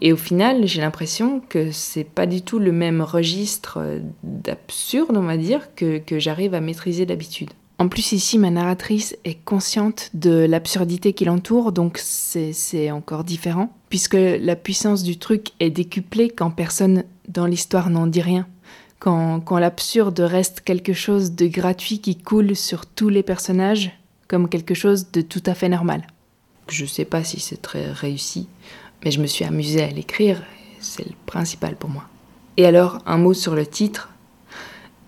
Et 0.00 0.12
au 0.12 0.16
final, 0.16 0.66
j'ai 0.66 0.80
l'impression 0.80 1.40
que 1.48 1.70
c'est 1.70 2.04
pas 2.04 2.26
du 2.26 2.42
tout 2.42 2.58
le 2.58 2.72
même 2.72 3.00
registre 3.00 3.80
d'absurde, 4.22 5.16
on 5.16 5.22
va 5.22 5.36
dire, 5.36 5.74
que, 5.74 5.98
que 5.98 6.18
j'arrive 6.18 6.54
à 6.54 6.60
maîtriser 6.60 7.06
d'habitude. 7.06 7.50
En 7.78 7.88
plus, 7.88 8.12
ici, 8.12 8.38
ma 8.38 8.50
narratrice 8.50 9.16
est 9.24 9.42
consciente 9.44 10.10
de 10.14 10.30
l'absurdité 10.30 11.14
qui 11.14 11.24
l'entoure, 11.24 11.72
donc 11.72 11.98
c'est 11.98 12.90
encore 12.92 13.24
différent, 13.24 13.72
puisque 13.88 14.14
la 14.14 14.54
puissance 14.54 15.02
du 15.02 15.18
truc 15.18 15.48
est 15.58 15.70
décuplée 15.70 16.30
quand 16.30 16.50
personne 16.50 17.04
dans 17.28 17.46
l'histoire 17.46 17.90
n'en 17.90 18.06
dit 18.06 18.20
rien. 18.20 18.46
Quand, 19.00 19.40
quand 19.40 19.58
l'absurde 19.58 20.20
reste 20.20 20.60
quelque 20.60 20.92
chose 20.92 21.32
de 21.32 21.46
gratuit 21.46 21.98
qui 21.98 22.16
coule 22.16 22.54
sur 22.54 22.86
tous 22.86 23.08
les 23.08 23.24
personnages 23.24 23.90
comme 24.28 24.48
quelque 24.48 24.74
chose 24.74 25.10
de 25.10 25.20
tout 25.20 25.42
à 25.46 25.54
fait 25.54 25.68
normal. 25.68 26.06
Je 26.68 26.86
sais 26.86 27.04
pas 27.04 27.24
si 27.24 27.40
c'est 27.40 27.60
très 27.60 27.90
réussi, 27.90 28.46
mais 29.04 29.10
je 29.10 29.20
me 29.20 29.26
suis 29.26 29.44
amusée 29.44 29.82
à 29.82 29.90
l'écrire, 29.90 30.42
c'est 30.80 31.04
le 31.04 31.14
principal 31.26 31.76
pour 31.76 31.90
moi. 31.90 32.04
Et 32.56 32.66
alors, 32.66 32.98
un 33.06 33.18
mot 33.18 33.34
sur 33.34 33.54
le 33.54 33.66
titre. 33.66 34.10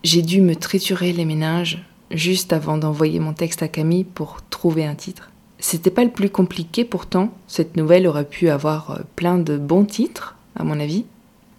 J'ai 0.02 0.22
dû 0.22 0.40
me 0.40 0.56
triturer 0.56 1.12
les 1.12 1.24
méninges 1.24 1.82
juste 2.10 2.52
avant 2.52 2.78
d'envoyer 2.78 3.20
mon 3.20 3.32
texte 3.32 3.62
à 3.62 3.68
Camille 3.68 4.04
pour 4.04 4.38
trouver 4.50 4.84
un 4.84 4.94
titre. 4.94 5.30
C'était 5.58 5.90
pas 5.90 6.04
le 6.04 6.10
plus 6.10 6.30
compliqué 6.30 6.84
pourtant, 6.84 7.32
cette 7.46 7.76
nouvelle 7.76 8.06
aurait 8.06 8.28
pu 8.28 8.50
avoir 8.50 8.90
euh, 8.90 8.98
plein 9.16 9.38
de 9.38 9.56
bons 9.56 9.84
titres, 9.84 10.36
à 10.56 10.64
mon 10.64 10.78
avis. 10.78 11.04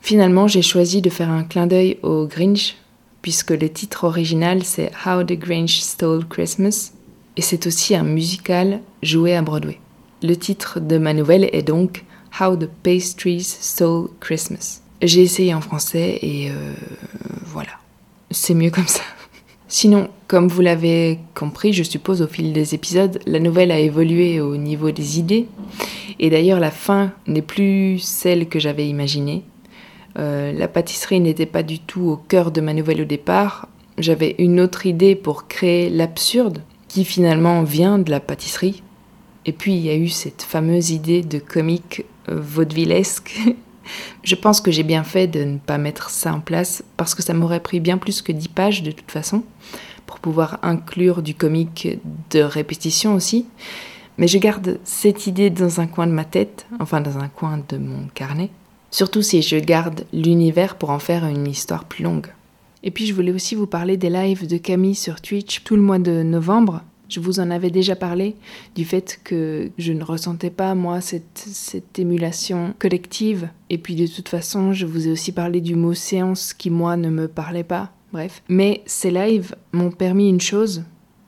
Finalement, 0.01 0.47
j'ai 0.47 0.61
choisi 0.61 1.01
de 1.01 1.09
faire 1.09 1.29
un 1.29 1.43
clin 1.43 1.65
d'œil 1.65 1.97
au 2.03 2.27
Grinch, 2.27 2.75
puisque 3.23 3.51
le 3.51 3.67
titre 3.69 4.03
original 4.03 4.63
c'est 4.63 4.91
How 5.05 5.23
the 5.23 5.33
Grinch 5.33 5.79
Stole 5.79 6.27
Christmas, 6.27 6.91
et 7.37 7.41
c'est 7.41 7.65
aussi 7.65 7.95
un 7.95 8.03
musical 8.03 8.81
joué 9.01 9.35
à 9.35 9.41
Broadway. 9.41 9.79
Le 10.21 10.35
titre 10.35 10.79
de 10.79 10.97
ma 10.99 11.13
nouvelle 11.13 11.49
est 11.51 11.63
donc 11.63 12.05
How 12.39 12.55
the 12.55 12.67
Pastries 12.83 13.43
Stole 13.43 14.09
Christmas. 14.19 14.81
J'ai 15.01 15.21
essayé 15.21 15.53
en 15.53 15.61
français 15.61 16.19
et 16.21 16.49
euh, 16.49 16.73
voilà. 17.45 17.71
c'est 18.31 18.53
mieux 18.53 18.71
comme 18.71 18.87
ça. 18.87 19.01
Sinon, 19.67 20.09
comme 20.27 20.47
vous 20.47 20.61
l'avez 20.61 21.19
compris, 21.33 21.73
je 21.73 21.83
suppose 21.83 22.21
au 22.21 22.27
fil 22.27 22.53
des 22.53 22.75
épisodes, 22.75 23.19
la 23.25 23.39
nouvelle 23.39 23.71
a 23.71 23.79
évolué 23.79 24.41
au 24.41 24.57
niveau 24.57 24.91
des 24.91 25.19
idées. 25.19 25.47
Et 26.19 26.29
d'ailleurs, 26.29 26.59
la 26.59 26.71
fin 26.71 27.11
n'est 27.27 27.41
plus 27.41 27.99
celle 27.99 28.47
que 28.47 28.59
j'avais 28.59 28.87
imaginée. 28.87 29.43
Euh, 30.17 30.53
la 30.53 30.67
pâtisserie 30.67 31.19
n'était 31.19 31.45
pas 31.45 31.63
du 31.63 31.79
tout 31.79 32.09
au 32.09 32.17
cœur 32.17 32.51
de 32.51 32.61
ma 32.61 32.73
nouvelle 32.73 33.01
au 33.01 33.05
départ. 33.05 33.67
J'avais 33.97 34.35
une 34.39 34.59
autre 34.59 34.85
idée 34.85 35.15
pour 35.15 35.47
créer 35.47 35.89
l'absurde, 35.89 36.61
qui 36.87 37.05
finalement 37.05 37.63
vient 37.63 37.97
de 37.97 38.11
la 38.11 38.19
pâtisserie. 38.19 38.81
Et 39.45 39.51
puis 39.51 39.73
il 39.73 39.81
y 39.81 39.89
a 39.89 39.95
eu 39.95 40.09
cette 40.09 40.41
fameuse 40.41 40.91
idée 40.91 41.21
de 41.21 41.39
comique 41.39 42.05
vaudevillesque. 42.27 43.39
Je 44.23 44.35
pense 44.35 44.61
que 44.61 44.71
j'ai 44.71 44.83
bien 44.83 45.03
fait 45.03 45.27
de 45.27 45.43
ne 45.43 45.57
pas 45.59 45.77
mettre 45.77 46.09
ça 46.09 46.33
en 46.33 46.39
place 46.39 46.83
parce 46.97 47.13
que 47.13 47.21
ça 47.21 47.33
m'aurait 47.33 47.59
pris 47.59 47.79
bien 47.79 47.97
plus 47.97 48.21
que 48.21 48.31
10 48.31 48.47
pages 48.47 48.83
de 48.83 48.91
toute 48.91 49.11
façon 49.11 49.43
pour 50.07 50.19
pouvoir 50.19 50.59
inclure 50.63 51.21
du 51.21 51.35
comique 51.35 51.87
de 52.31 52.39
répétition 52.39 53.15
aussi. 53.15 53.45
Mais 54.17 54.27
je 54.27 54.37
garde 54.37 54.79
cette 54.83 55.27
idée 55.27 55.49
dans 55.49 55.81
un 55.81 55.87
coin 55.87 56.07
de 56.07 56.11
ma 56.11 56.23
tête, 56.23 56.67
enfin 56.79 57.01
dans 57.01 57.17
un 57.17 57.27
coin 57.27 57.61
de 57.67 57.77
mon 57.77 58.07
carnet, 58.13 58.49
surtout 58.91 59.21
si 59.21 59.41
je 59.41 59.57
garde 59.57 60.05
l'univers 60.13 60.75
pour 60.75 60.89
en 60.89 60.99
faire 60.99 61.25
une 61.25 61.47
histoire 61.47 61.83
plus 61.85 62.03
longue. 62.03 62.27
Et 62.83 62.91
puis 62.91 63.07
je 63.07 63.13
voulais 63.13 63.33
aussi 63.33 63.55
vous 63.55 63.67
parler 63.67 63.97
des 63.97 64.09
lives 64.09 64.47
de 64.47 64.57
Camille 64.57 64.95
sur 64.95 65.19
Twitch 65.19 65.63
tout 65.63 65.75
le 65.75 65.81
mois 65.81 65.99
de 65.99 66.23
novembre. 66.23 66.81
Je 67.09 67.19
vous 67.19 67.39
en 67.39 67.51
avais 67.51 67.69
déjà 67.69 67.95
parlé 67.95 68.35
du 68.75 68.85
fait 68.85 69.19
que 69.23 69.71
je 69.77 69.93
ne 69.93 70.03
ressentais 70.03 70.49
pas, 70.49 70.75
moi, 70.75 71.01
cette, 71.01 71.97
émulation 71.97 72.73
collective. 72.79 73.49
Et 73.69 73.77
puis 73.77 73.95
de 73.95 74.07
toute 74.07 74.29
façon, 74.29 74.73
je 74.73 74.85
vous 74.85 75.07
ai 75.07 75.11
aussi 75.11 75.31
parlé 75.31 75.61
du 75.61 75.75
mot 75.75 75.93
séance 75.93 76.53
qui, 76.53 76.69
moi, 76.69 76.97
ne 76.97 77.09
me 77.09 77.27
parlait 77.27 77.63
pas. 77.63 77.91
Bref. 78.11 78.43
Mais 78.49 78.81
ces 78.85 79.11
lives 79.11 79.55
m'ont 79.71 79.91
permis 79.91 80.29
une 80.29 80.41
chose, 80.41 80.83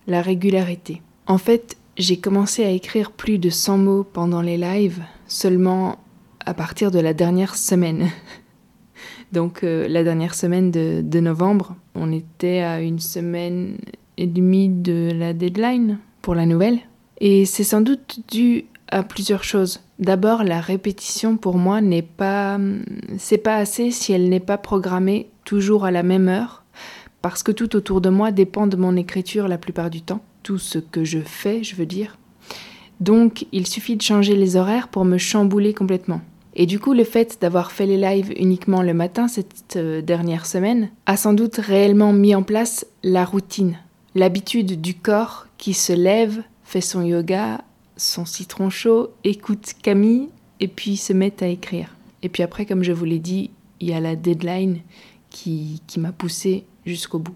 la 0.08 0.22
régularité. 0.22 1.02
En 1.28 1.38
fait, 1.38 1.78
j'ai 1.98 2.18
commencé 2.18 2.64
à 2.64 2.70
écrire 2.70 3.12
plus 3.12 3.40
de 3.40 3.50
100 3.50 3.78
mots 3.78 4.04
pendant 4.04 4.42
les 4.42 4.58
lives 4.58 5.04
seulement 5.28 6.00
à 6.46 6.54
partir 6.54 6.92
de 6.92 7.00
la 7.00 7.14
dernière 7.14 7.56
semaine. 7.56 8.10
Donc 9.34 9.64
euh, 9.64 9.88
la 9.90 10.04
dernière 10.04 10.34
semaine 10.34 10.72
de 10.72 11.20
novembre, 11.20 11.76
on 11.96 12.14
était 12.14 12.60
à 12.60 12.80
une 12.82 13.00
semaine 13.00 13.78
et 14.18 14.28
demi 14.28 14.70
de 14.70 15.12
la 15.14 15.34
deadline 15.34 16.00
pour 16.22 16.36
la 16.36 16.46
nouvelle. 16.46 16.80
Et 17.20 17.46
c'est 17.46 17.64
sans 17.64 17.82
doute 17.82 18.20
dû 18.30 18.66
à 18.90 19.04
plusieurs 19.04 19.44
choses. 19.44 19.82
D'abord, 20.00 20.44
la 20.44 20.62
répétition 20.62 21.38
pour 21.38 21.58
moi 21.58 21.82
n'est 21.82 22.02
pas 22.02 22.60
c'est 23.18 23.38
pas 23.38 23.56
assez 23.56 23.92
si 23.92 24.14
elle 24.14 24.30
n'est 24.30 24.40
pas 24.40 24.58
programmée 24.58 25.30
toujours 25.44 25.86
à 25.86 25.92
la 25.92 26.04
même 26.04 26.30
heure 26.30 26.64
parce 27.22 27.44
que 27.44 27.52
tout 27.52 27.76
autour 27.76 28.02
de 28.02 28.10
moi 28.10 28.32
dépend 28.32 28.68
de 28.68 28.78
mon 28.78 28.96
écriture 28.96 29.48
la 29.48 29.58
plupart 29.58 29.90
du 29.90 30.02
temps, 30.02 30.22
tout 30.44 30.58
ce 30.58 30.80
que 30.80 31.04
je 31.04 31.20
fais, 31.20 31.64
je 31.64 31.76
veux 31.76 31.86
dire. 31.86 32.18
Donc, 33.00 33.46
il 33.52 33.68
suffit 33.68 33.96
de 33.96 34.02
changer 34.02 34.36
les 34.36 34.56
horaires 34.56 34.88
pour 34.88 35.06
me 35.06 35.18
chambouler 35.18 35.74
complètement. 35.74 36.22
Et 36.56 36.66
du 36.66 36.80
coup, 36.80 36.94
le 36.94 37.04
fait 37.04 37.38
d'avoir 37.40 37.72
fait 37.72 37.86
les 37.86 37.98
lives 37.98 38.34
uniquement 38.38 38.82
le 38.82 38.94
matin 38.94 39.28
cette 39.28 39.76
euh, 39.76 40.02
dernière 40.02 40.46
semaine 40.46 40.90
a 41.06 41.16
sans 41.16 41.34
doute 41.34 41.58
réellement 41.58 42.14
mis 42.14 42.34
en 42.34 42.42
place 42.42 42.88
la 43.04 43.26
routine, 43.26 43.78
l'habitude 44.16 44.82
du 44.82 44.96
corps 44.96 45.48
qui 45.58 45.74
se 45.74 45.94
lève, 45.94 46.44
fait 46.64 46.82
son 46.82 47.04
yoga, 47.04 47.62
son 47.98 48.26
citron 48.26 48.70
chaud, 48.70 49.12
écoute 49.24 49.74
Camille 49.82 50.30
et 50.60 50.68
puis 50.68 50.98
se 50.98 51.14
met 51.14 51.44
à 51.44 51.48
écrire. 51.48 51.96
Et 52.24 52.30
puis 52.30 52.44
après, 52.44 52.66
comme 52.66 52.84
je 52.84 52.92
vous 52.92 53.06
l'ai 53.06 53.20
dit, 53.20 53.52
il 53.80 53.90
y 53.90 53.94
a 53.94 54.00
la 54.00 54.16
deadline 54.16 54.80
qui, 55.30 55.82
qui 55.88 56.00
m'a 56.00 56.12
poussé 56.12 56.66
jusqu'au 56.86 57.20
bout. 57.20 57.36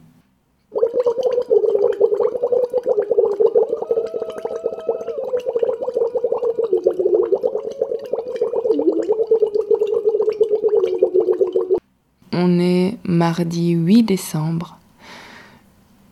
On 12.33 12.59
est 12.59 12.97
mardi 13.03 13.71
8 13.71 14.03
décembre 14.03 14.80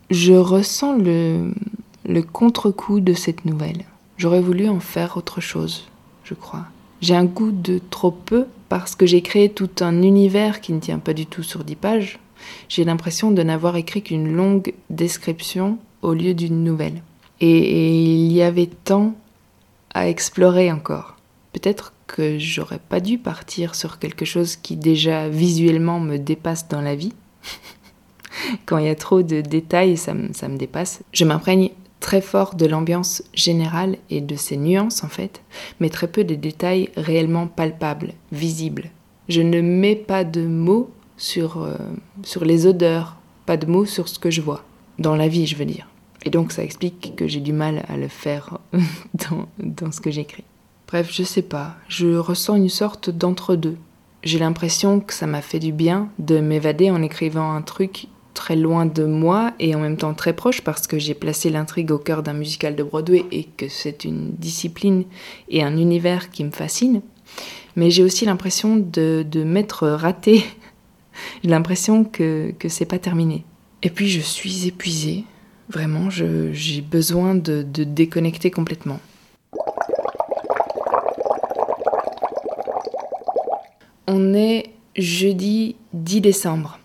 je 0.10 0.34
ressens 0.34 0.98
le, 0.98 1.52
contre-coup 2.32 3.00
de 3.00 3.13
cette 3.13 3.45
nouvelle. 3.45 3.86
J'aurais 4.17 4.41
voulu 4.41 4.67
en 4.67 4.80
faire 4.80 5.17
autre 5.17 5.41
chose, 5.41 5.88
je 6.24 6.34
crois. 6.34 6.65
J'ai 7.02 7.15
un 7.15 7.26
goût 7.26 7.52
de 7.52 7.80
trop 7.89 8.12
peu 8.12 8.45
parce 8.67 8.95
que 8.95 9.06
j'ai 9.06 9.22
créé 9.22 9.50
tout 9.50 9.69
un 9.82 10.02
univers 10.02 10.62
qui 10.62 10.74
ne 10.74 10.80
tient 10.80 11.00
pas 11.00 11.13
du 11.13 11.26
tout 11.26 11.43
sur 11.43 11.63
dix 11.63 11.76
pages. 11.76 12.19
J'ai 12.67 12.84
l'impression 12.84 13.32
de 13.32 13.43
n'avoir 13.43 13.76
écrit 13.76 14.02
qu'une 14.02 14.34
longue 14.34 14.74
description 14.89 15.78
au 16.02 16.13
lieu 16.13 16.34
d'une 16.34 16.63
nouvelle. 16.63 17.02
Et, 17.41 18.04
il 18.04 18.32
y 18.32 18.41
avait 18.41 18.69
tant 18.84 19.15
à 19.93 20.10
explorer 20.10 20.72
encore. 20.72 21.15
Peut-être 21.54 21.93
que 22.08 22.38
j'aurais 22.38 22.80
pas 22.80 23.00
dû 23.00 23.17
partir 23.17 23.76
sur 23.76 24.00
quelque 24.00 24.26
chose 24.26 24.56
qui 24.56 24.76
déjà 24.76 25.30
visuellement 25.30 26.00
me 26.00 26.17
dépasse 26.17 26.67
dans 26.67 26.82
la 26.82 26.95
vie. 26.95 27.13
Quand 28.65 28.78
il 28.78 28.86
y 28.86 28.89
a 28.89 28.95
trop 28.95 29.21
de 29.21 29.41
détails, 29.41 29.97
ça, 29.97 30.13
me 30.13 30.58
dépasse. 30.58 31.02
Je 31.13 31.25
m'imprègne 31.25 31.71
très 31.99 32.21
fort 32.21 32.56
de 32.56 32.65
l'ambiance 32.65 33.23
générale 33.34 33.97
et 34.10 34.21
de 34.21 34.36
ses 34.36 34.58
nuances 34.58 35.04
en 35.04 35.10
fait, 35.10 35.41
mais 35.80 35.89
très 35.89 36.08
peu 36.08 36.23
des 36.23 36.38
détails 36.38 36.89
réellement 36.95 37.47
palpables, 37.47 38.13
visibles. 38.32 38.89
Je 39.28 39.41
ne 39.41 39.62
mets 39.62 39.95
pas 39.95 40.23
de 40.23 40.45
mots 40.45 40.89
sur, 41.17 41.62
euh, 41.62 41.75
sur 42.23 42.45
les 42.45 42.65
odeurs, 42.65 43.17
pas 43.45 43.58
de 43.58 43.65
mots 43.65 43.86
sur 43.86 44.08
ce 44.08 44.17
que 44.17 44.32
je 44.32 44.41
vois, 44.41 44.63
dans 44.97 45.15
la 45.15 45.28
vie 45.28 45.45
je 45.45 45.58
veux 45.58 45.65
dire. 45.65 45.88
Et 46.23 46.30
donc 46.30 46.52
ça 46.52 46.63
explique 46.63 47.15
que 47.15 47.28
j'ai 47.28 47.41
du 47.41 47.54
mal 47.54 47.84
à 47.89 47.97
le 47.97 48.08
faire 48.08 48.60
dans, 49.13 49.47
dans 49.60 49.91
ce 49.91 50.02
que 50.02 50.12
j'écris. 50.12 50.45
Bref, 50.88 51.10
je 51.12 51.23
sais 51.23 51.43
pas, 51.43 51.75
je 51.88 52.15
ressens 52.15 52.56
une 52.56 52.69
sorte 52.69 53.10
d'entre-deux. 53.10 53.78
J'ai 54.23 54.39
l'impression 54.39 54.99
que 54.99 55.13
ça 55.13 55.28
m'a 55.28 55.41
fait 55.41 55.60
du 55.60 55.71
bien 55.71 56.10
de 56.17 56.39
m'évader 56.39 56.89
en 56.91 57.02
écrivant 57.02 57.54
un 57.54 57.62
truc 57.62 58.08
très 58.39 58.56
loin 58.56 58.86
de 58.86 59.04
moi 59.04 59.52
et 59.60 59.75
en 59.75 59.82
même 59.82 59.97
temps 59.97 60.13
très 60.13 60.32
proche 60.32 60.62
parce 60.62 60.88
que 60.88 60.97
j'ai 60.97 61.13
placé 61.13 61.49
l'intrigue 61.49 61.91
au 61.91 61.97
cœur 61.97 62.23
d'un 62.23 62.32
musical 62.32 62.73
de 62.73 62.84
Broadway 62.84 63.25
et 63.34 63.43
que 63.43 63.67
c'est 63.67 64.06
une 64.06 64.32
discipline 64.32 65.04
et 65.49 65.62
un 65.62 65.75
univers 65.75 66.30
qui 66.30 66.45
me 66.45 66.52
fascine. 66.52 67.02
Mais 67.75 67.91
j'ai 67.91 68.02
aussi 68.02 68.23
l'impression 68.23 68.78
de, 68.78 69.25
de 69.30 69.43
m'être 69.43 69.89
raté. 69.89 70.45
j'ai 71.43 71.49
l'impression 71.49 72.06
que, 72.06 72.54
que 72.58 72.69
c'est 72.69 72.86
pas 72.86 72.97
terminé. 72.97 73.43
Et 73.84 73.89
puis 73.89 74.08
je 74.08 74.21
suis 74.21 74.67
épuisée. 74.67 75.25
Vraiment, 75.67 76.10
j'ai 76.10 76.82
besoin 76.82 77.36
de, 77.36 77.62
de 77.62 77.84
déconnecter 77.84 78.52
complètement. 78.52 79.02
On 84.08 84.34
est 84.34 84.71
jeudi 84.95 85.75
10 85.93 86.21
décembre. 86.21 86.79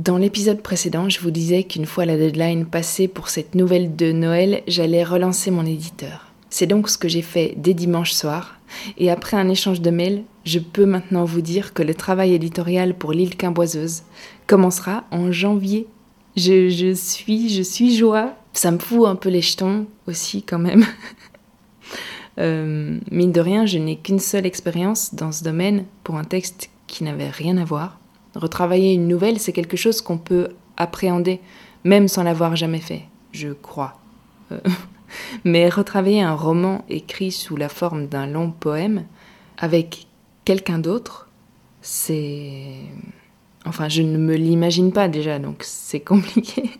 Dans 0.00 0.16
l'épisode 0.16 0.62
précédent, 0.62 1.10
je 1.10 1.20
vous 1.20 1.30
disais 1.30 1.64
qu'une 1.64 1.84
fois 1.84 2.06
la 2.06 2.16
deadline 2.16 2.64
passée 2.64 3.06
pour 3.06 3.28
cette 3.28 3.54
nouvelle 3.54 3.96
de 3.96 4.12
Noël, 4.12 4.62
j'allais 4.66 5.04
relancer 5.04 5.50
mon 5.50 5.66
éditeur. 5.66 6.32
C'est 6.48 6.66
donc 6.66 6.88
ce 6.88 6.96
que 6.96 7.06
j'ai 7.06 7.20
fait 7.20 7.52
dès 7.58 7.74
dimanche 7.74 8.12
soir, 8.12 8.58
et 8.96 9.10
après 9.10 9.36
un 9.36 9.50
échange 9.50 9.82
de 9.82 9.90
mails, 9.90 10.22
je 10.46 10.58
peux 10.58 10.86
maintenant 10.86 11.26
vous 11.26 11.42
dire 11.42 11.74
que 11.74 11.82
le 11.82 11.94
travail 11.94 12.32
éditorial 12.32 12.94
pour 12.94 13.12
l'île 13.12 13.36
Quimboiseuse 13.36 14.04
commencera 14.46 15.04
en 15.10 15.32
janvier. 15.32 15.86
Je, 16.34 16.94
suis, 16.94 17.50
je 17.50 17.62
suis 17.62 17.94
joie. 17.94 18.36
Ça 18.54 18.70
me 18.70 18.78
fout 18.78 19.06
un 19.06 19.16
peu 19.16 19.28
les 19.28 19.42
jetons 19.42 19.86
aussi 20.06 20.42
quand 20.42 20.58
même. 20.58 20.86
euh, 22.38 22.98
mine 23.10 23.32
de 23.32 23.40
rien, 23.42 23.66
je 23.66 23.76
n'ai 23.76 23.96
qu'une 23.96 24.18
seule 24.18 24.46
expérience 24.46 25.14
dans 25.14 25.30
ce 25.30 25.44
domaine 25.44 25.84
pour 26.04 26.16
un 26.16 26.24
texte 26.24 26.70
qui 26.86 27.04
n'avait 27.04 27.28
rien 27.28 27.58
à 27.58 27.64
voir. 27.66 27.99
Retravailler 28.34 28.92
une 28.94 29.08
nouvelle, 29.08 29.38
c'est 29.40 29.52
quelque 29.52 29.76
chose 29.76 30.00
qu'on 30.00 30.18
peut 30.18 30.48
appréhender, 30.76 31.40
même 31.84 32.08
sans 32.08 32.22
l'avoir 32.22 32.56
jamais 32.56 32.80
fait, 32.80 33.02
je 33.32 33.48
crois. 33.48 33.98
Euh, 34.52 34.60
mais 35.44 35.68
retravailler 35.68 36.22
un 36.22 36.34
roman 36.34 36.84
écrit 36.88 37.32
sous 37.32 37.56
la 37.56 37.68
forme 37.68 38.06
d'un 38.06 38.26
long 38.26 38.50
poème 38.50 39.04
avec 39.58 40.06
quelqu'un 40.44 40.78
d'autre, 40.78 41.28
c'est... 41.82 42.74
Enfin, 43.66 43.88
je 43.88 44.02
ne 44.02 44.16
me 44.16 44.36
l'imagine 44.36 44.92
pas 44.92 45.08
déjà, 45.08 45.38
donc 45.38 45.62
c'est 45.64 46.00
compliqué. 46.12 46.70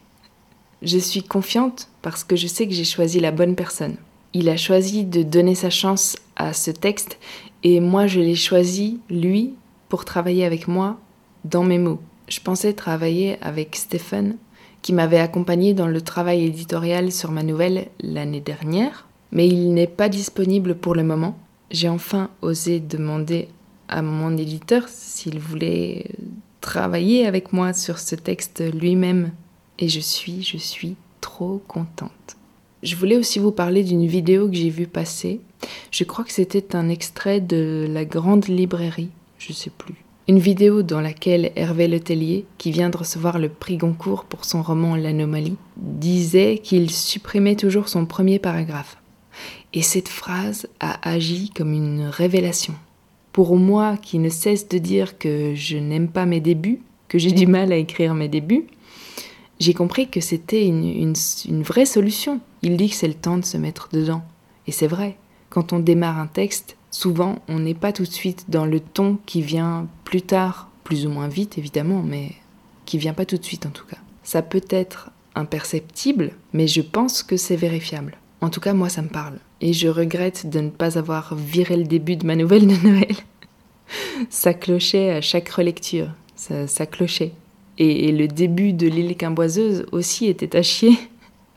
Je 0.82 0.98
suis 0.98 1.22
confiante 1.22 1.88
parce 2.00 2.24
que 2.24 2.36
je 2.36 2.46
sais 2.46 2.66
que 2.66 2.72
j'ai 2.72 2.84
choisi 2.84 3.20
la 3.20 3.32
bonne 3.32 3.54
personne. 3.54 3.96
Il 4.32 4.48
a 4.48 4.56
choisi 4.56 5.04
de 5.04 5.22
donner 5.22 5.54
sa 5.54 5.68
chance 5.68 6.16
à 6.36 6.52
ce 6.52 6.70
texte 6.70 7.18
et 7.64 7.80
moi 7.80 8.06
je 8.06 8.20
l'ai 8.20 8.36
choisi, 8.36 9.00
lui, 9.10 9.54
pour 9.88 10.04
travailler 10.04 10.44
avec 10.44 10.68
moi 10.68 10.98
dans 11.44 11.64
mes 11.64 11.78
mots. 11.78 12.00
Je 12.28 12.40
pensais 12.40 12.72
travailler 12.72 13.38
avec 13.42 13.76
Stephen, 13.76 14.36
qui 14.82 14.92
m'avait 14.92 15.18
accompagné 15.18 15.74
dans 15.74 15.88
le 15.88 16.00
travail 16.00 16.44
éditorial 16.44 17.12
sur 17.12 17.30
ma 17.32 17.42
nouvelle 17.42 17.88
l'année 18.00 18.40
dernière, 18.40 19.06
mais 19.32 19.46
il 19.46 19.74
n'est 19.74 19.86
pas 19.86 20.08
disponible 20.08 20.74
pour 20.74 20.94
le 20.94 21.02
moment. 21.02 21.36
J'ai 21.70 21.88
enfin 21.88 22.30
osé 22.42 22.80
demander 22.80 23.48
à 23.88 24.02
mon 24.02 24.36
éditeur 24.36 24.88
s'il 24.88 25.38
voulait 25.38 26.06
travaillé 26.60 27.26
avec 27.26 27.52
moi 27.52 27.72
sur 27.72 27.98
ce 27.98 28.14
texte 28.14 28.62
lui-même 28.74 29.32
et 29.78 29.88
je 29.88 30.00
suis, 30.00 30.42
je 30.42 30.56
suis 30.56 30.96
trop 31.20 31.60
contente. 31.66 32.36
Je 32.82 32.96
voulais 32.96 33.16
aussi 33.16 33.38
vous 33.38 33.52
parler 33.52 33.82
d'une 33.82 34.06
vidéo 34.06 34.48
que 34.48 34.54
j'ai 34.54 34.70
vue 34.70 34.86
passer. 34.86 35.40
Je 35.90 36.04
crois 36.04 36.24
que 36.24 36.32
c'était 36.32 36.74
un 36.74 36.88
extrait 36.88 37.40
de 37.40 37.86
La 37.90 38.04
Grande 38.04 38.46
Librairie, 38.46 39.10
je 39.38 39.52
sais 39.52 39.70
plus. 39.70 40.04
Une 40.30 40.38
vidéo 40.38 40.84
dans 40.84 41.00
laquelle 41.00 41.50
Hervé 41.56 41.88
Letellier, 41.88 42.46
qui 42.56 42.70
vient 42.70 42.88
de 42.88 42.96
recevoir 42.96 43.40
le 43.40 43.48
prix 43.48 43.78
Goncourt 43.78 44.26
pour 44.26 44.44
son 44.44 44.62
roman 44.62 44.94
L'Anomalie, 44.94 45.56
disait 45.76 46.60
qu'il 46.62 46.92
supprimait 46.92 47.56
toujours 47.56 47.88
son 47.88 48.06
premier 48.06 48.38
paragraphe. 48.38 48.96
Et 49.74 49.82
cette 49.82 50.06
phrase 50.08 50.68
a 50.78 51.00
agi 51.10 51.50
comme 51.50 51.72
une 51.72 52.02
révélation. 52.02 52.74
Pour 53.32 53.56
moi 53.56 53.96
qui 53.96 54.20
ne 54.20 54.28
cesse 54.28 54.68
de 54.68 54.78
dire 54.78 55.18
que 55.18 55.56
je 55.56 55.78
n'aime 55.78 56.06
pas 56.06 56.26
mes 56.26 56.38
débuts, 56.38 56.80
que 57.08 57.18
j'ai 57.18 57.32
du 57.32 57.48
mal 57.48 57.72
à 57.72 57.76
écrire 57.76 58.14
mes 58.14 58.28
débuts, 58.28 58.68
j'ai 59.58 59.74
compris 59.74 60.10
que 60.10 60.20
c'était 60.20 60.64
une, 60.64 61.12
vraie 61.64 61.86
solution. 61.86 62.38
Il 62.62 62.76
dit 62.76 62.90
que 62.90 62.94
c'est 62.94 63.08
le 63.08 63.14
temps 63.14 63.38
de 63.38 63.44
se 63.44 63.56
mettre 63.56 63.88
dedans. 63.92 64.22
Et 64.68 64.70
c'est 64.70 64.86
vrai, 64.86 65.16
quand 65.48 65.72
on 65.72 65.80
démarre 65.80 66.20
un 66.20 66.28
texte, 66.28 66.76
souvent 66.90 67.38
on 67.48 67.58
n'est 67.58 67.74
pas 67.74 67.92
tout 67.92 68.04
de 68.04 68.08
suite 68.08 68.46
dans 68.48 68.66
le 68.66 68.80
ton 68.80 69.18
qui 69.26 69.42
vient 69.42 69.86
plus 70.04 70.22
tard, 70.22 70.70
plus 70.84 71.06
ou 71.06 71.10
moins 71.10 71.28
vite 71.28 71.58
évidemment, 71.58 72.02
mais 72.02 72.32
qui 72.86 72.98
vient 72.98 73.14
pas 73.14 73.26
tout 73.26 73.36
de 73.36 73.44
suite 73.44 73.66
en 73.66 73.70
tout 73.70 73.86
cas. 73.86 73.98
Ça 74.22 74.42
peut 74.42 74.64
être 74.68 75.10
imperceptible, 75.34 76.32
mais 76.52 76.66
je 76.66 76.80
pense 76.80 77.22
que 77.22 77.36
c'est 77.36 77.56
vérifiable. 77.56 78.16
En 78.40 78.48
tout 78.48 78.60
cas, 78.60 78.72
moi, 78.72 78.88
ça 78.88 79.02
me 79.02 79.08
parle. 79.08 79.38
Et 79.60 79.72
je 79.72 79.88
regrette 79.88 80.48
de 80.48 80.60
ne 80.60 80.70
pas 80.70 80.98
avoir 80.98 81.34
viré 81.34 81.76
le 81.76 81.84
début 81.84 82.16
de 82.16 82.26
ma 82.26 82.36
nouvelle 82.36 82.66
de 82.66 82.88
Noël. 82.88 83.16
ça 84.30 84.54
clochait 84.54 85.10
à 85.10 85.20
chaque 85.20 85.48
relecture. 85.50 86.08
Ça, 86.36 86.86
clochait. 86.86 87.32
Et, 87.76 88.12
le 88.12 88.26
début 88.26 88.72
de 88.72 88.86
L'île 88.86 89.16
quimboiseuse 89.16 89.84
aussi 89.92 90.26
était 90.26 90.56
à 90.56 90.62
chier. 90.62 90.96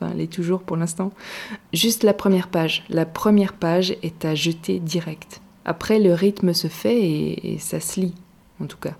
Enfin, 0.04 0.12
elle 0.14 0.20
est 0.20 0.32
toujours 0.32 0.62
pour 0.62 0.76
l'instant. 0.76 1.12
Juste 1.72 2.02
la 2.02 2.14
première 2.14 2.48
page. 2.48 2.84
La 2.88 3.06
première 3.06 3.54
page 3.54 3.96
est 4.02 4.24
à 4.24 4.34
jeter 4.34 4.78
direct. 4.80 5.40
Après, 5.64 5.98
le 5.98 6.12
rythme 6.12 6.52
se 6.52 6.68
fait 6.68 7.00
et, 7.00 7.54
et 7.54 7.58
ça 7.58 7.80
se 7.80 8.00
lit, 8.00 8.14
en 8.60 8.66
tout 8.66 8.76
cas. 8.76 8.94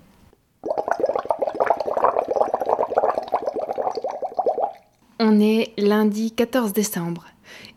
On 5.21 5.41
est 5.41 5.73
lundi 5.79 6.33
14 6.33 6.73
décembre 6.73 7.27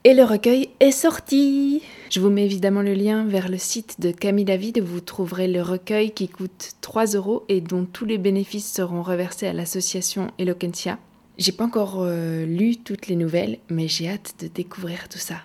et 0.04 0.14
le 0.14 0.24
recueil 0.24 0.70
est 0.80 0.92
sorti. 0.92 1.82
Je 2.10 2.20
vous 2.20 2.30
mets 2.30 2.46
évidemment 2.46 2.82
le 2.82 2.94
lien 2.94 3.26
vers 3.26 3.50
le 3.50 3.58
site 3.58 4.00
de 4.00 4.12
Camille 4.12 4.46
David 4.46 4.82
vous 4.82 5.02
trouverez 5.02 5.48
le 5.48 5.62
recueil 5.62 6.12
qui 6.12 6.30
coûte 6.30 6.72
3 6.82 7.08
euros 7.08 7.44
et 7.50 7.62
dont 7.62 7.86
tous 7.86 8.06
les 8.06 8.18
bénéfices 8.18 8.72
seront 8.72 9.02
reversés 9.02 9.48
à 9.48 9.54
l'association 9.54 10.32
Eloquentia. 10.40 10.98
J'ai 11.38 11.52
pas 11.52 11.66
encore 11.66 11.98
euh, 12.00 12.46
lu 12.46 12.78
toutes 12.78 13.08
les 13.08 13.16
nouvelles, 13.16 13.60
mais 13.70 13.88
j'ai 13.88 14.10
hâte 14.10 14.36
de 14.42 14.48
découvrir 14.48 15.08
tout 15.08 15.20
ça. 15.20 15.36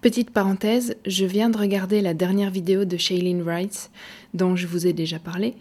Petite 0.00 0.30
parenthèse, 0.30 0.96
je 1.04 1.26
viens 1.26 1.50
de 1.50 1.58
regarder 1.58 2.00
la 2.00 2.14
dernière 2.14 2.50
vidéo 2.50 2.86
de 2.86 2.96
Shailene 2.96 3.42
Wright, 3.42 3.90
dont 4.32 4.56
je 4.56 4.66
vous 4.66 4.86
ai 4.86 4.94
déjà 4.94 5.18
parlé. 5.18 5.54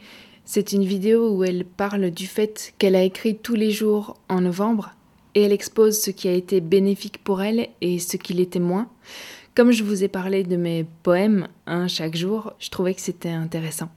C'est 0.45 0.71
une 0.71 0.85
vidéo 0.85 1.35
où 1.35 1.43
elle 1.43 1.65
parle 1.65 2.11
du 2.11 2.25
fait 2.25 2.73
qu'elle 2.77 2.95
a 2.95 3.03
écrit 3.03 3.35
tous 3.35 3.55
les 3.55 3.71
jours 3.71 4.15
en 4.29 4.41
novembre 4.41 4.91
et 5.33 5.41
elle 5.41 5.51
expose 5.51 5.99
ce 5.99 6.11
qui 6.11 6.29
a 6.29 6.33
été 6.33 6.61
bénéfique 6.61 7.21
pour 7.21 7.41
elle 7.41 7.67
et 7.81 7.99
ce 7.99 8.15
qui 8.15 8.33
l'était 8.33 8.59
moins. 8.59 8.87
Comme 9.55 9.71
je 9.71 9.83
vous 9.83 10.05
ai 10.05 10.07
parlé 10.07 10.43
de 10.43 10.55
mes 10.55 10.85
poèmes, 11.03 11.49
un 11.65 11.89
chaque 11.89 12.15
jour, 12.15 12.53
je 12.59 12.69
trouvais 12.69 12.93
que 12.93 13.01
c'était 13.01 13.29
intéressant. 13.29 13.89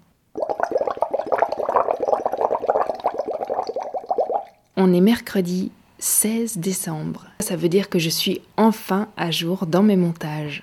On 4.81 4.93
est 4.93 5.01
mercredi 5.01 5.73
16 5.99 6.59
décembre. 6.59 7.27
Ça 7.41 7.57
veut 7.57 7.69
dire 7.69 7.89
que 7.89 7.99
je 7.99 8.09
suis 8.09 8.43
enfin 8.57 9.09
à 9.17 9.33
jour 9.33 9.67
dans 9.67 9.83
mes 9.83 9.97
montages. 9.97 10.63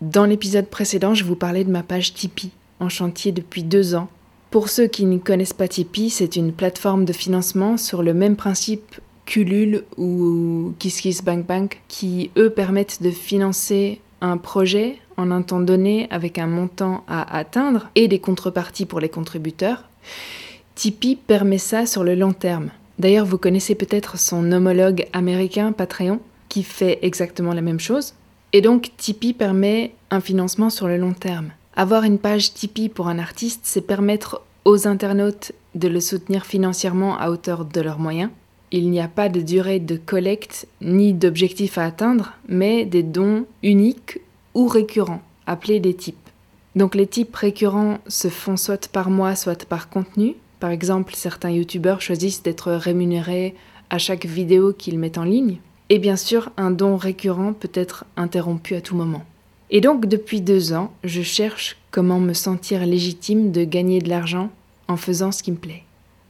Dans 0.00 0.24
l'épisode 0.24 0.70
précédent, 0.70 1.12
je 1.12 1.24
vous 1.24 1.36
parlais 1.36 1.62
de 1.62 1.70
ma 1.70 1.82
page 1.82 2.14
Tipeee, 2.14 2.52
en 2.80 2.88
chantier 2.88 3.32
depuis 3.32 3.62
deux 3.62 3.94
ans. 3.94 4.08
Pour 4.50 4.70
ceux 4.70 4.86
qui 4.86 5.04
ne 5.04 5.18
connaissent 5.18 5.52
pas 5.52 5.68
Tipeee, 5.68 6.08
c'est 6.08 6.36
une 6.36 6.54
plateforme 6.54 7.04
de 7.04 7.12
financement 7.12 7.76
sur 7.76 8.02
le 8.02 8.14
même 8.14 8.34
principe 8.34 8.98
Culule 9.26 9.84
ou 9.98 10.72
KissKissBankBank 10.78 11.82
qui, 11.86 12.30
eux, 12.38 12.48
permettent 12.48 13.02
de 13.02 13.10
financer 13.10 14.00
un 14.22 14.38
projet 14.38 14.96
en 15.18 15.30
un 15.30 15.42
temps 15.42 15.60
donné 15.60 16.08
avec 16.10 16.38
un 16.38 16.46
montant 16.46 17.04
à 17.08 17.36
atteindre 17.36 17.90
et 17.94 18.08
des 18.08 18.20
contreparties 18.20 18.86
pour 18.86 19.00
les 19.00 19.10
contributeurs. 19.10 19.84
Tipeee 20.76 21.16
permet 21.16 21.58
ça 21.58 21.84
sur 21.84 22.04
le 22.04 22.14
long 22.14 22.32
terme. 22.32 22.70
D'ailleurs, 22.98 23.26
vous 23.26 23.38
connaissez 23.38 23.74
peut-être 23.74 24.18
son 24.18 24.52
homologue 24.52 25.06
américain 25.12 25.72
Patreon 25.72 26.20
qui 26.48 26.62
fait 26.62 26.98
exactement 27.02 27.52
la 27.52 27.62
même 27.62 27.80
chose. 27.80 28.14
Et 28.52 28.60
donc, 28.60 28.90
Tipeee 28.96 29.32
permet 29.32 29.94
un 30.10 30.20
financement 30.20 30.70
sur 30.70 30.86
le 30.86 30.96
long 30.96 31.12
terme. 31.12 31.50
Avoir 31.74 32.04
une 32.04 32.18
page 32.18 32.54
Tipeee 32.54 32.88
pour 32.88 33.08
un 33.08 33.18
artiste, 33.18 33.62
c'est 33.64 33.80
permettre 33.80 34.42
aux 34.64 34.86
internautes 34.86 35.52
de 35.74 35.88
le 35.88 36.00
soutenir 36.00 36.46
financièrement 36.46 37.18
à 37.18 37.30
hauteur 37.30 37.64
de 37.64 37.80
leurs 37.80 37.98
moyens 37.98 38.30
il 38.74 38.90
n'y 38.90 39.00
a 39.00 39.06
pas 39.06 39.28
de 39.28 39.40
durée 39.40 39.78
de 39.78 39.96
collecte 39.96 40.66
ni 40.80 41.14
d'objectif 41.14 41.78
à 41.78 41.84
atteindre, 41.84 42.32
mais 42.48 42.84
des 42.84 43.04
dons 43.04 43.46
uniques 43.62 44.20
ou 44.54 44.66
récurrents, 44.66 45.22
appelés 45.46 45.78
des 45.78 45.94
types. 45.94 46.28
Donc 46.74 46.96
les 46.96 47.06
types 47.06 47.36
récurrents 47.36 47.98
se 48.08 48.26
font 48.26 48.56
soit 48.56 48.88
par 48.88 49.10
mois, 49.10 49.36
soit 49.36 49.64
par 49.64 49.88
contenu. 49.88 50.34
Par 50.64 50.70
exemple, 50.70 51.12
certains 51.14 51.50
youtubeurs 51.50 52.00
choisissent 52.00 52.42
d'être 52.42 52.72
rémunérés 52.72 53.54
à 53.90 53.98
chaque 53.98 54.24
vidéo 54.24 54.72
qu'ils 54.72 54.98
mettent 54.98 55.18
en 55.18 55.24
ligne. 55.24 55.58
Et 55.90 55.98
bien 55.98 56.16
sûr, 56.16 56.52
un 56.56 56.70
don 56.70 56.96
récurrent 56.96 57.52
peut 57.52 57.68
être 57.74 58.06
interrompu 58.16 58.74
à 58.74 58.80
tout 58.80 58.96
moment. 58.96 59.24
Et 59.68 59.82
donc, 59.82 60.06
depuis 60.06 60.40
deux 60.40 60.72
ans, 60.72 60.90
je 61.04 61.20
cherche 61.20 61.76
comment 61.90 62.18
me 62.18 62.32
sentir 62.32 62.86
légitime 62.86 63.52
de 63.52 63.62
gagner 63.64 63.98
de 63.98 64.08
l'argent 64.08 64.48
en 64.88 64.96
faisant 64.96 65.32
ce 65.32 65.42
qui 65.42 65.52
me 65.52 65.58
plaît, 65.58 65.82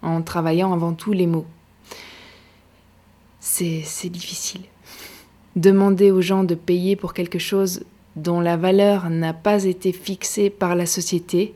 en 0.03 0.21
travaillant 0.21 0.73
avant 0.73 0.95
tout 0.95 1.13
les 1.13 1.29
mots 1.29 1.47
c'est 3.39 4.09
difficile. 4.09 4.63
Demander 5.55 6.11
aux 6.11 6.23
gens 6.23 6.43
de 6.43 6.57
payer 6.57 6.97
pour 6.97 7.15
quelque 7.15 7.39
chose 7.39 7.85
dont 8.17 8.41
la 8.41 8.57
valeur 8.57 9.11
n'a 9.11 9.33
pas 9.33 9.63
été 9.63 9.93
fixée 9.93 10.51
par 10.51 10.75
la 10.75 10.87
société, 10.87 11.55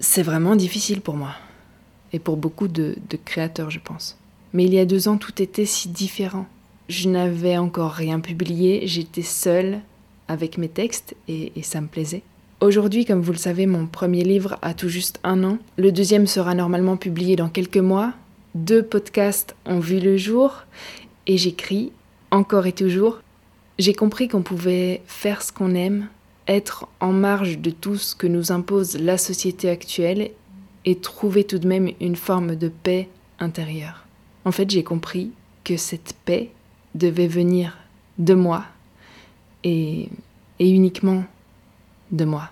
c'est 0.00 0.24
vraiment 0.24 0.56
difficile 0.56 1.00
pour 1.00 1.14
moi. 1.14 1.30
Et 2.12 2.18
pour 2.18 2.36
beaucoup 2.36 2.68
de, 2.68 2.96
créateurs, 3.24 3.70
je 3.70 3.80
pense. 3.80 4.18
Mais 4.52 4.64
il 4.64 4.74
y 4.74 4.78
a 4.78 4.86
deux 4.86 5.08
ans, 5.08 5.16
tout 5.16 5.42
était 5.42 5.66
si 5.66 5.88
différent. 5.88 6.46
Je 6.88 7.08
n'avais 7.08 7.58
encore 7.58 7.92
rien 7.92 8.20
publié, 8.20 8.86
j'étais 8.86 9.22
seule 9.22 9.80
avec 10.28 10.56
mes 10.56 10.68
textes 10.68 11.16
et, 11.28 11.52
et 11.56 11.62
ça 11.62 11.80
me 11.80 11.88
plaisait. 11.88 12.22
Aujourd'hui, 12.60 13.04
comme 13.04 13.20
vous 13.20 13.32
le 13.32 13.38
savez, 13.38 13.66
mon 13.66 13.86
premier 13.86 14.24
livre 14.24 14.56
a 14.62 14.72
tout 14.72 14.88
juste 14.88 15.20
un 15.24 15.44
an. 15.44 15.58
Le 15.76 15.92
deuxième 15.92 16.26
sera 16.26 16.54
normalement 16.54 16.96
publié 16.96 17.36
dans 17.36 17.48
quelques 17.48 17.76
mois, 17.76 18.14
deux 18.56 18.82
podcasts 18.82 19.54
ont 19.66 19.80
vu 19.80 20.00
le 20.00 20.16
jour 20.16 20.64
et 21.26 21.36
j'écris 21.36 21.92
encore 22.30 22.66
et 22.66 22.72
toujours. 22.72 23.20
J'ai 23.78 23.92
compris 23.92 24.28
qu'on 24.28 24.40
pouvait 24.40 25.02
faire 25.06 25.42
ce 25.42 25.52
qu'on 25.52 25.74
aime, 25.74 26.08
être 26.48 26.86
en 27.00 27.12
marge 27.12 27.58
de 27.58 27.70
tout 27.70 27.96
ce 27.96 28.14
que 28.14 28.26
nous 28.26 28.52
impose 28.52 28.98
la 28.98 29.18
société 29.18 29.68
actuelle 29.68 30.30
et 30.86 30.96
trouver 30.96 31.44
tout 31.44 31.58
de 31.58 31.68
même 31.68 31.90
une 32.00 32.16
forme 32.16 32.56
de 32.56 32.68
paix 32.68 33.08
intérieure. 33.38 34.06
En 34.44 34.52
fait, 34.52 34.70
j'ai 34.70 34.84
compris 34.84 35.32
que 35.64 35.76
cette 35.76 36.14
paix 36.24 36.50
devait 36.94 37.26
venir 37.26 37.76
de 38.18 38.34
moi 38.34 38.64
et, 39.64 40.08
et 40.58 40.70
uniquement 40.70 41.24
de 42.12 42.24
moi. 42.24 42.50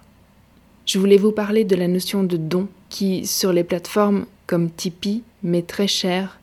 Je 0.85 0.99
voulais 0.99 1.17
vous 1.17 1.33
parler 1.33 1.65
de 1.65 1.77
la 1.77 1.89
notion 1.89 2.25
de 2.25 2.37
don 2.37 2.69
qui, 2.91 3.27
sur 3.27 3.53
les 3.53 3.65
plateformes 3.65 4.27
comme 4.47 4.71
Tipeee, 4.71 5.23
mais 5.43 5.63
très 5.63 5.87
cher, 5.89 6.39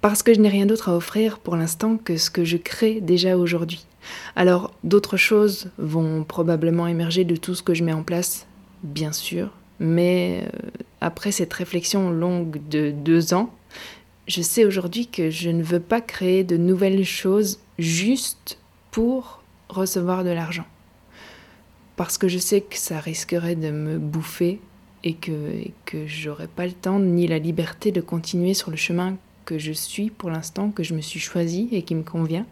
parce 0.00 0.22
que 0.22 0.34
je 0.34 0.40
n'ai 0.40 0.48
rien 0.48 0.66
d'autre 0.66 0.90
à 0.90 0.96
offrir 0.96 1.38
pour 1.38 1.56
l'instant 1.56 1.96
que 1.96 2.16
ce 2.16 2.30
que 2.30 2.44
je 2.44 2.56
crée 2.56 3.00
déjà 3.00 3.36
aujourd'hui. 3.36 3.86
Alors 4.36 4.72
d'autres 4.84 5.16
choses 5.16 5.70
vont 5.78 6.24
probablement 6.24 6.86
émerger 6.86 7.24
de 7.24 7.36
tout 7.36 7.54
ce 7.54 7.62
que 7.62 7.74
je 7.74 7.82
mets 7.82 7.92
en 7.92 8.02
place, 8.02 8.46
bien 8.82 9.12
sûr, 9.12 9.50
mais 9.80 10.44
euh, 10.44 10.68
après 11.04 11.32
cette 11.32 11.52
réflexion 11.52 12.08
longue 12.08 12.66
de 12.70 12.90
deux 12.90 13.34
ans, 13.34 13.52
je 14.26 14.40
sais 14.40 14.64
aujourd'hui 14.64 15.06
que 15.06 15.28
je 15.28 15.50
ne 15.50 15.62
veux 15.62 15.78
pas 15.78 16.00
créer 16.00 16.44
de 16.44 16.56
nouvelles 16.56 17.04
choses 17.04 17.60
juste 17.78 18.58
pour 18.90 19.42
recevoir 19.68 20.24
de 20.24 20.30
l'argent. 20.30 20.64
Parce 21.96 22.16
que 22.16 22.26
je 22.26 22.38
sais 22.38 22.62
que 22.62 22.78
ça 22.78 23.00
risquerait 23.00 23.54
de 23.54 23.70
me 23.70 23.98
bouffer 23.98 24.60
et 25.04 25.12
que, 25.12 25.30
et 25.30 25.74
que 25.84 26.06
j'aurais 26.06 26.48
pas 26.48 26.64
le 26.64 26.72
temps 26.72 26.98
ni 26.98 27.26
la 27.26 27.38
liberté 27.38 27.92
de 27.92 28.00
continuer 28.00 28.54
sur 28.54 28.70
le 28.70 28.78
chemin 28.78 29.18
que 29.44 29.58
je 29.58 29.72
suis 29.72 30.08
pour 30.08 30.30
l'instant, 30.30 30.70
que 30.70 30.82
je 30.82 30.94
me 30.94 31.02
suis 31.02 31.20
choisi 31.20 31.68
et 31.70 31.82
qui 31.82 31.94
me 31.94 32.02
convient. 32.02 32.46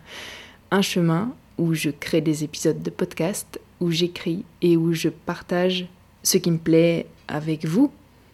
Un 0.70 0.82
chemin 0.82 1.34
où 1.56 1.72
je 1.72 1.88
crée 1.88 2.20
des 2.20 2.44
épisodes 2.44 2.82
de 2.82 2.90
podcast, 2.90 3.58
où 3.80 3.90
j'écris 3.90 4.44
et 4.60 4.76
où 4.76 4.92
je 4.92 5.08
partage 5.08 5.86
ce 6.22 6.36
qui 6.36 6.50
me 6.50 6.58
plaît 6.58 7.06
avec 7.28 7.64
vous, 7.64 7.90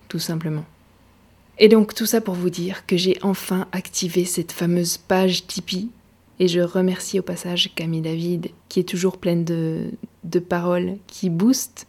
tout 0.08 0.18
simplement. 0.18 0.64
Et 1.58 1.68
donc 1.68 1.94
tout 1.94 2.06
ça 2.06 2.20
pour 2.20 2.34
vous 2.34 2.50
dire 2.50 2.86
que 2.86 2.96
j'ai 2.96 3.18
enfin 3.22 3.66
activé 3.72 4.24
cette 4.24 4.52
fameuse 4.52 4.96
page 4.96 5.46
Tipeee. 5.46 5.90
Et 6.40 6.46
je 6.46 6.60
remercie 6.60 7.18
au 7.18 7.22
passage 7.22 7.74
Camille 7.74 8.00
David, 8.00 8.50
qui 8.68 8.78
est 8.78 8.88
toujours 8.88 9.18
pleine 9.18 9.44
de, 9.44 9.90
de 10.22 10.38
paroles 10.38 10.96
qui 11.08 11.30
boostent. 11.30 11.88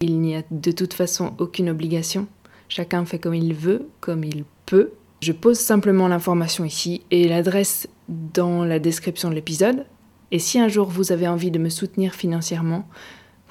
Il 0.00 0.20
n'y 0.20 0.36
a 0.36 0.42
de 0.50 0.72
toute 0.72 0.94
façon 0.94 1.34
aucune 1.38 1.68
obligation. 1.68 2.26
Chacun 2.68 3.04
fait 3.04 3.18
comme 3.18 3.34
il 3.34 3.52
veut, 3.52 3.88
comme 4.00 4.24
il 4.24 4.44
peut. 4.64 4.92
Je 5.20 5.32
pose 5.32 5.58
simplement 5.58 6.08
l'information 6.08 6.64
ici 6.64 7.02
et 7.10 7.28
l'adresse 7.28 7.86
dans 8.08 8.64
la 8.64 8.78
description 8.78 9.28
de 9.28 9.34
l'épisode. 9.34 9.84
Et 10.30 10.38
si 10.38 10.58
un 10.58 10.68
jour 10.68 10.88
vous 10.88 11.12
avez 11.12 11.28
envie 11.28 11.50
de 11.50 11.58
me 11.58 11.68
soutenir 11.68 12.14
financièrement, 12.14 12.88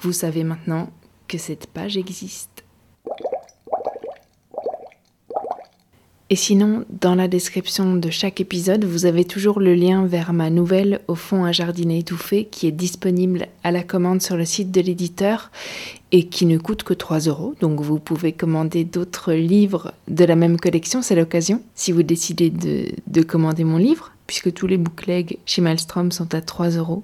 vous 0.00 0.12
savez 0.12 0.42
maintenant 0.42 0.90
que 1.28 1.38
cette 1.38 1.68
page 1.68 1.96
existe. 1.96 2.51
Et 6.32 6.36
sinon, 6.36 6.86
dans 6.88 7.14
la 7.14 7.28
description 7.28 7.94
de 7.94 8.08
chaque 8.08 8.40
épisode, 8.40 8.86
vous 8.86 9.04
avez 9.04 9.26
toujours 9.26 9.60
le 9.60 9.74
lien 9.74 10.06
vers 10.06 10.32
ma 10.32 10.48
nouvelle 10.48 11.02
Au 11.06 11.14
fond 11.14 11.44
un 11.44 11.52
jardinet 11.52 11.98
étouffé 11.98 12.46
qui 12.46 12.66
est 12.66 12.72
disponible 12.72 13.48
à 13.64 13.70
la 13.70 13.82
commande 13.82 14.22
sur 14.22 14.38
le 14.38 14.46
site 14.46 14.70
de 14.70 14.80
l'éditeur 14.80 15.50
et 16.10 16.28
qui 16.28 16.46
ne 16.46 16.56
coûte 16.56 16.84
que 16.84 16.94
3 16.94 17.18
euros. 17.28 17.54
Donc 17.60 17.82
vous 17.82 17.98
pouvez 17.98 18.32
commander 18.32 18.84
d'autres 18.84 19.34
livres 19.34 19.92
de 20.08 20.24
la 20.24 20.34
même 20.34 20.58
collection, 20.58 21.02
c'est 21.02 21.16
l'occasion, 21.16 21.60
si 21.74 21.92
vous 21.92 22.02
décidez 22.02 22.48
de, 22.48 22.86
de, 23.08 23.22
commander 23.22 23.64
mon 23.64 23.76
livre, 23.76 24.12
puisque 24.26 24.54
tous 24.54 24.66
les 24.66 24.78
booklegs 24.78 25.36
chez 25.44 25.60
Maelstrom 25.60 26.12
sont 26.12 26.34
à 26.34 26.40
3 26.40 26.70
euros. 26.70 27.02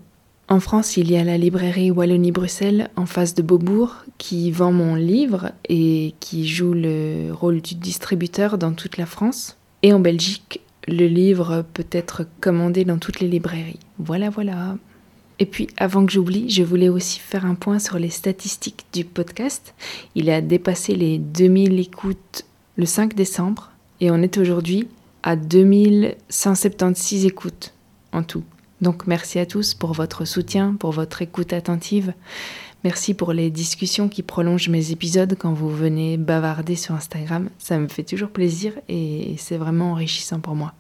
En 0.51 0.61
France, 0.61 0.97
il 0.97 1.11
y 1.11 1.17
a 1.19 1.25
la 1.25 1.37
librairie 1.37 1.91
Wallonie-Bruxelles 1.91 2.89
en 2.97 3.05
face 3.05 3.35
de 3.35 3.43
Beaubourg 3.43 3.97
qui 4.17 4.51
vend 4.51 4.73
mon 4.73 4.95
livre 4.95 5.53
et 5.69 6.15
qui 6.21 6.49
joue 6.49 6.73
le 6.73 7.33
rôle 7.33 7.61
du 7.61 7.75
distributeur 7.75 8.57
dans 8.57 8.73
toute 8.73 8.97
la 8.97 9.05
France. 9.05 9.59
Et 9.83 9.93
en 9.93 10.01
Belgique, 10.01 10.61
le 10.87 11.07
livre 11.07 11.67
peut 11.75 11.87
être 11.93 12.25
commandé 12.41 12.87
dans 12.87 12.97
toutes 12.97 13.21
les 13.21 13.29
librairies. 13.29 13.79
Voilà, 13.99 14.31
voilà. 14.31 14.79
Et 15.39 15.45
puis, 15.45 15.69
avant 15.77 16.07
que 16.07 16.13
j'oublie, 16.13 16.49
je 16.49 16.63
voulais 16.63 16.89
aussi 16.89 17.21
faire 17.21 17.45
un 17.45 17.55
point 17.55 17.79
sur 17.79 17.99
les 17.99 18.09
statistiques 18.09 18.87
du 18.95 19.05
podcast. 19.05 19.75
Il 20.15 20.31
a 20.31 20.41
dépassé 20.41 20.95
les 20.95 21.19
2000 21.19 21.79
écoutes 21.79 22.47
le 22.77 22.87
5 22.87 23.15
décembre 23.15 23.71
et 24.01 24.11
on 24.11 24.23
est 24.23 24.39
aujourd'hui 24.39 24.89
à 25.23 25.37
2176 25.37 27.27
écoutes 27.27 27.75
en 28.13 28.23
tout. 28.23 28.45
Donc 28.81 29.07
merci 29.07 29.39
à 29.39 29.47
tous 29.47 29.75
pour 29.75 29.93
votre 29.93 30.25
soutien, 30.25 30.75
pour 30.79 30.93
votre 30.93 31.23
écoute 31.23 31.53
attentive. 31.53 32.13
Merci 32.85 33.13
pour 33.13 33.33
les 33.33 33.51
discussions 33.51 34.09
qui 34.09 34.23
prolongent 34.23 34.69
mes 34.69 34.93
épisodes 34.93 35.37
quand 35.37 35.53
vous 35.53 35.69
venez 35.69 36.17
bavarder 36.17 36.77
sur 36.77 36.95
Instagram. 36.95 37.51
Ça 37.59 37.79
me 37.79 37.89
fait 37.89 38.05
toujours 38.05 38.31
plaisir 38.31 38.73
et 38.89 39.35
c'est 39.37 39.57
vraiment 39.57 39.93
enrichissant 39.93 40.39
pour 40.39 40.55
moi. 40.55 40.75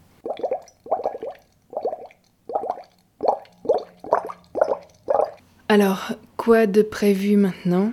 Alors, 5.68 6.12
quoi 6.36 6.66
de 6.66 6.82
prévu 6.82 7.36
maintenant? 7.36 7.92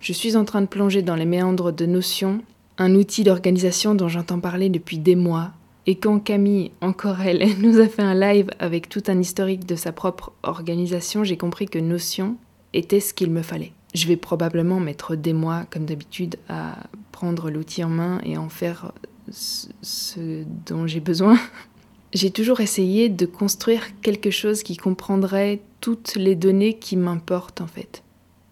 Je 0.00 0.12
suis 0.12 0.36
en 0.36 0.44
train 0.44 0.60
de 0.60 0.66
plonger 0.66 1.00
dans 1.00 1.14
les 1.14 1.24
méandres 1.24 1.72
de 1.72 1.86
Notion, 1.86 2.42
un 2.76 2.94
outil 2.94 3.24
d'organisation 3.24 3.94
dont 3.94 4.08
j'entends 4.08 4.40
parler 4.40 4.68
depuis 4.68 4.98
des 4.98 5.16
mois 5.16 5.52
et 5.86 5.96
quand 5.96 6.18
Camille, 6.18 6.70
encore 6.80 7.20
elle, 7.20 7.46
nous 7.60 7.78
a 7.78 7.88
fait 7.88 8.02
un 8.02 8.14
live 8.14 8.50
avec 8.58 8.88
tout 8.88 9.02
un 9.08 9.20
historique 9.20 9.66
de 9.66 9.76
sa 9.76 9.92
propre 9.92 10.32
organisation, 10.42 11.24
j'ai 11.24 11.36
compris 11.36 11.66
que 11.66 11.78
Notion 11.78 12.36
était 12.72 13.00
ce 13.00 13.14
qu'il 13.14 13.30
me 13.30 13.42
fallait. 13.42 13.72
Je 13.94 14.08
vais 14.08 14.16
probablement 14.16 14.80
mettre 14.80 15.14
des 15.14 15.32
mois, 15.32 15.64
comme 15.70 15.84
d'habitude, 15.84 16.36
à 16.48 16.76
prendre 17.12 17.50
l'outil 17.50 17.84
en 17.84 17.90
main 17.90 18.20
et 18.24 18.36
en 18.36 18.48
faire 18.48 18.92
ce 19.30 20.44
dont 20.66 20.86
j'ai 20.86 21.00
besoin. 21.00 21.38
J'ai 22.12 22.30
toujours 22.30 22.60
essayé 22.60 23.08
de 23.08 23.26
construire 23.26 24.00
quelque 24.00 24.30
chose 24.30 24.62
qui 24.62 24.76
comprendrait 24.76 25.62
toutes 25.80 26.14
les 26.14 26.36
données 26.36 26.78
qui 26.78 26.96
m'importent 26.96 27.60
en 27.60 27.66
fait. 27.66 28.04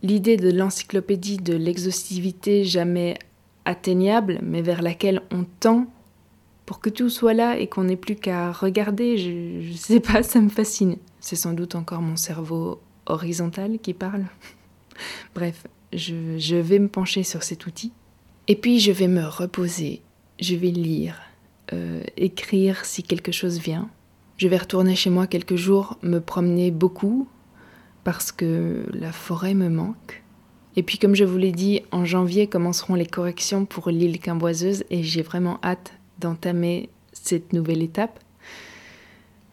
L'idée 0.03 0.37
de 0.37 0.51
l'encyclopédie 0.51 1.37
de 1.37 1.55
l'exhaustivité 1.55 2.65
jamais 2.65 3.17
atteignable, 3.65 4.41
mais 4.43 4.63
vers 4.63 4.83
laquelle 4.83 5.23
on 5.31 5.45
tend 5.61 5.87
pour 6.67 6.81
que 6.81 6.91
tout 6.91 7.11
soit 7.11 7.35
là 7.35 7.59
et 7.59 7.67
qu'on 7.67 7.85
n'ait 7.85 7.97
plus 7.97 8.17
qu'à 8.17 8.53
regarder, 8.53 9.19
je, 9.19 9.69
je 9.69 9.77
sais 9.77 10.01
pas, 10.01 10.23
ça 10.23 10.41
me 10.41 10.49
fascine. 10.49 10.97
C'est 11.21 11.37
sans 11.37 11.53
doute 11.53 11.75
encore 11.75 12.03
mon 12.03 12.17
cerveau 12.17 12.81
horizontal 13.07 13.79
qui 13.81 13.95
parle. 13.95 14.25
Bref, 15.35 15.67
je, 15.93 16.57
vais 16.57 16.79
me 16.79 16.89
pencher 16.89 17.23
sur 17.23 17.43
cet 17.43 17.67
outil. 17.67 17.93
Et 18.49 18.57
puis 18.57 18.81
je 18.81 18.93
vais 18.93 19.09
me 19.09 19.25
reposer, 19.25 20.03
je 20.41 20.55
vais 20.55 20.71
lire, 20.71 21.21
euh, 21.73 22.03
écrire 22.17 22.85
si 22.85 23.03
quelque 23.03 23.33
chose 23.33 23.59
vient. 23.59 23.89
Je 24.37 24.49
vais 24.49 24.57
retourner 24.57 24.97
chez 24.97 25.11
moi 25.11 25.27
quelques 25.27 25.57
jours, 25.57 25.99
me 26.03 26.19
promener 26.19 26.71
beaucoup, 26.71 27.29
parce 28.03 28.33
que 28.33 28.85
la 28.93 29.13
forêt 29.13 29.55
me 29.55 29.69
manque. 29.69 30.23
Et 30.75 30.83
puis 30.83 30.99
comme 30.99 31.15
je 31.15 31.25
vous 31.25 31.39
l'ai 31.39 31.53
dit, 31.53 31.83
en 31.93 32.05
janvier 32.05 32.47
commenceront 32.47 32.95
les 32.95 33.07
corrections 33.07 33.67
pour 33.67 33.91
l'île 33.91 34.19
Quimboiseuse 34.19 34.85
et 34.91 35.03
j'ai 35.03 35.23
vraiment 35.23 35.61
hâte 35.63 35.93
d'entamer 36.23 36.89
cette 37.13 37.53
nouvelle 37.53 37.83
étape. 37.83 38.19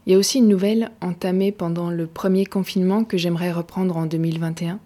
Il 0.05 0.13
y 0.13 0.15
a 0.15 0.17
aussi 0.17 0.39
une 0.39 0.47
nouvelle 0.47 0.91
entamée 1.01 1.51
pendant 1.51 1.91
le 1.91 2.07
premier 2.07 2.45
confinement 2.45 3.03
que 3.03 3.17
j'aimerais 3.17 3.51
reprendre 3.51 3.95
en 3.97 4.05
2021. 4.05 4.79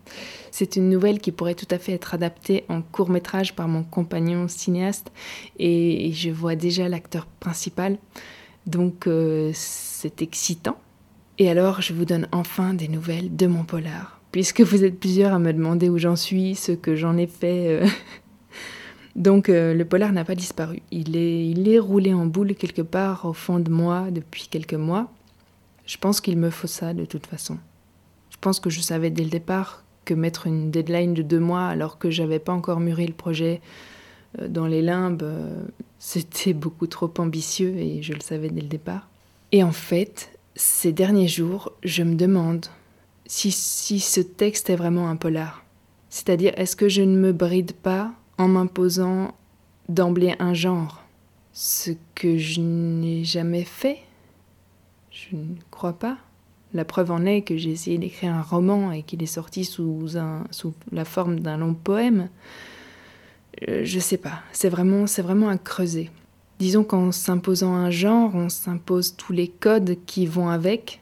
C'est 0.52 0.76
une 0.76 0.90
nouvelle 0.90 1.20
qui 1.20 1.32
pourrait 1.32 1.56
tout 1.56 1.68
à 1.72 1.78
fait 1.78 1.94
être 1.94 2.14
adaptée 2.14 2.66
en 2.68 2.82
court 2.82 3.10
métrage 3.10 3.56
par 3.56 3.68
mon 3.68 3.84
compagnon 3.84 4.48
cinéaste 4.48 5.12
et 5.60 6.12
je 6.14 6.30
vois 6.30 6.56
déjà 6.56 6.90
l'acteur 6.90 7.26
principal. 7.26 7.98
Donc 8.68 9.08
euh, 9.08 9.52
c'est 9.54 10.22
excitant. 10.22 10.78
Et 11.38 11.50
alors 11.50 11.82
je 11.82 11.94
vous 11.94 12.06
donne 12.06 12.28
enfin 12.32 12.74
des 12.74 12.88
nouvelles 12.88 13.36
de 13.36 13.48
mon 13.48 13.64
polar. 13.64 14.20
Puisque 14.32 14.62
vous 14.62 14.84
êtes 14.84 15.00
plusieurs 15.00 15.34
à 15.34 15.40
me 15.40 15.54
demander 15.54 15.90
où 15.90 15.98
j'en 16.00 16.16
suis, 16.16 16.56
ce 16.56 16.72
que 16.72 16.96
j'en 16.96 17.18
ai 17.18 17.28
fait 17.28 17.68
euh, 17.68 17.88
Donc 19.16 19.50
euh, 19.50 19.74
le 19.74 19.86
polar 19.86 20.12
n'a 20.12 20.26
pas 20.26 20.36
disparu. 20.36 20.82
Il 20.92 21.16
est, 21.16 21.48
il 21.48 21.68
est 21.70 21.80
roulé 21.80 22.14
en 22.14 22.26
boule 22.26 22.56
quelque 22.56 22.82
part 22.82 23.26
au 23.26 23.34
fond 23.34 23.60
de 23.60 23.70
moi 23.70 24.08
depuis 24.12 24.48
quelques 24.50 24.74
mois. 24.74 25.12
Je 25.86 25.98
pense 25.98 26.22
qu'il 26.22 26.38
me 26.38 26.50
faut 26.50 26.68
ça 26.68 26.94
de 26.94 27.06
toute 27.06 27.28
façon. 27.28 27.58
Je 28.30 28.38
pense 28.42 28.60
que 28.60 28.70
je 28.70 28.82
savais 28.82 29.10
dès 29.10 29.24
le 29.24 29.30
départ 29.30 29.84
que 30.06 30.14
mettre 30.14 30.48
une 30.48 30.72
deadline 30.72 31.14
de 31.14 31.22
deux 31.22 31.40
mois 31.40 31.68
alors 31.68 31.98
que 31.98 32.10
j'avais 32.10 32.40
pas 32.40 32.54
encore 32.54 32.80
mûri 32.80 33.06
le 33.06 33.14
projet 33.14 33.62
euh, 34.40 34.48
dans 34.48 34.66
les 34.66 34.82
limbes, 34.82 35.24
euh, 35.24 35.64
c'était 36.00 36.54
beaucoup 36.54 36.88
trop 36.88 37.12
ambitieux 37.20 37.78
et 37.78 38.02
je 38.02 38.14
le 38.14 38.22
savais 38.22 38.50
dès 38.50 38.62
le 38.62 38.68
départ. 38.68 39.08
Et 39.52 39.64
en 39.64 39.72
fait, 39.72 40.38
ces 40.56 40.92
derniers 40.92 41.28
jours, 41.28 41.72
je 41.84 42.04
me 42.04 42.16
demande 42.16 42.66
si, 43.26 43.52
si 43.52 44.00
ce 44.00 44.20
texte 44.20 44.70
est 44.70 44.76
vraiment 44.76 45.08
un 45.10 45.16
polar. 45.16 45.64
C'est-à-dire, 46.10 46.54
est-ce 46.58 46.76
que 46.76 46.90
je 46.90 47.02
ne 47.02 47.18
me 47.18 47.32
bride 47.32 47.74
pas 47.74 48.14
en 48.44 48.48
m'imposant 48.48 49.34
d'emblée 49.90 50.36
un 50.40 50.54
genre, 50.54 51.04
ce 51.54 51.92
que 52.16 52.38
je 52.38 52.60
n'ai 52.62 53.24
jamais 53.24 53.64
fait. 53.64 54.00
Je 55.12 55.36
ne 55.36 55.56
crois 55.72 55.94
pas. 55.94 56.18
La 56.74 56.86
preuve 56.86 57.12
en 57.12 57.26
est 57.26 57.44
que 57.44 57.56
j'ai 57.56 57.72
essayé 57.72 57.98
d'écrire 57.98 58.34
un 58.34 58.42
roman 58.42 58.92
et 58.92 59.04
qu'il 59.04 59.22
est 59.24 59.28
sorti 59.28 59.64
sous, 59.64 60.18
un, 60.18 60.44
sous 60.52 60.74
la 60.92 61.06
forme 61.06 61.40
d'un 61.40 61.58
long 61.58 61.74
poème. 61.74 62.30
Euh, 63.70 63.82
je 63.84 64.00
sais 64.00 64.18
pas, 64.18 64.42
c'est 64.52 64.70
vraiment, 64.70 65.08
c'est 65.08 65.22
vraiment 65.22 65.50
un 65.50 65.58
creuset. 65.58 66.10
Disons 66.60 66.84
qu'en 66.84 67.12
s'imposant 67.12 67.74
un 67.74 67.92
genre, 67.92 68.36
on 68.36 68.50
s'impose 68.50 69.16
tous 69.16 69.34
les 69.34 69.48
codes 69.48 69.98
qui 70.06 70.26
vont 70.26 70.50
avec. 70.50 71.00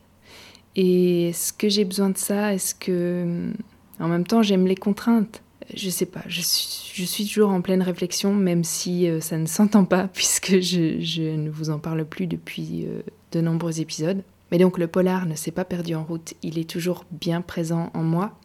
Et 0.75 1.29
est-ce 1.29 1.53
que 1.53 1.69
j'ai 1.69 1.85
besoin 1.85 2.09
de 2.09 2.17
ça? 2.17 2.53
Est-ce 2.53 2.75
que. 2.75 3.51
En 3.99 4.07
même 4.07 4.25
temps, 4.25 4.41
j'aime 4.41 4.67
les 4.67 4.75
contraintes? 4.75 5.41
Je 5.75 5.89
sais 5.89 6.05
pas, 6.05 6.23
je 6.27 6.41
suis, 6.41 7.25
toujours 7.25 7.49
en 7.49 7.61
pleine 7.61 7.81
réflexion, 7.81 8.33
même 8.33 8.63
si 8.63 9.07
euh, 9.07 9.19
ça 9.21 9.37
ne 9.37 9.45
s'entend 9.45 9.85
pas, 9.85 10.07
puisque 10.13 10.59
je, 10.59 11.35
ne 11.35 11.49
vous 11.49 11.69
en 11.69 11.79
parle 11.79 12.05
plus 12.05 12.27
depuis 12.27 12.85
euh, 12.85 13.01
de 13.31 13.41
nombreux 13.41 13.79
épisodes. 13.79 14.23
Mais 14.51 14.57
donc 14.57 14.77
le 14.77 14.87
polar 14.87 15.25
ne 15.25 15.35
s'est 15.35 15.51
pas 15.51 15.65
perdu 15.65 15.95
en 15.95 16.03
route, 16.03 16.33
il 16.43 16.59
est 16.59 16.69
toujours 16.69 17.05
bien 17.11 17.41
présent 17.41 17.89
en 17.93 18.03
moi. 18.03 18.37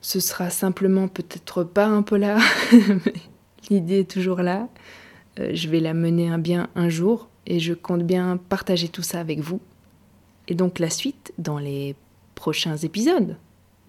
Ce 0.00 0.20
sera 0.20 0.50
simplement 0.50 1.08
peut-être 1.08 1.64
pas 1.64 1.86
un 1.86 2.02
polar, 2.02 2.40
mais 2.72 3.12
l'idée 3.70 4.00
est 4.00 4.10
toujours 4.10 4.42
là. 4.42 4.68
Euh, 5.38 5.50
je 5.54 5.68
vais 5.68 5.80
la 5.80 5.94
mener 5.94 6.28
un 6.28 6.38
bien 6.38 6.68
un 6.74 6.88
jour, 6.88 7.28
et 7.46 7.60
je 7.60 7.74
compte 7.74 8.02
bien 8.02 8.36
partager 8.36 8.88
tout 8.88 9.02
ça 9.02 9.20
avec 9.20 9.40
vous. 9.40 9.60
Et 10.48 10.54
donc 10.54 10.78
la 10.78 10.90
suite 10.90 11.32
dans 11.38 11.58
les 11.58 11.94
prochains 12.34 12.76
épisodes. 12.76 13.36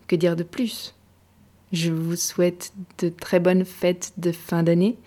Que 0.08 0.16
dire 0.16 0.36
de 0.36 0.44
plus? 0.44 0.96
Je 1.74 1.92
vous 1.92 2.16
souhaite 2.16 2.74
de 3.00 3.10
très 3.10 3.40
bonnes 3.40 3.66
fêtes 3.66 4.14
de 4.18 4.32
fin 4.32 4.64
d'année. 4.64 4.98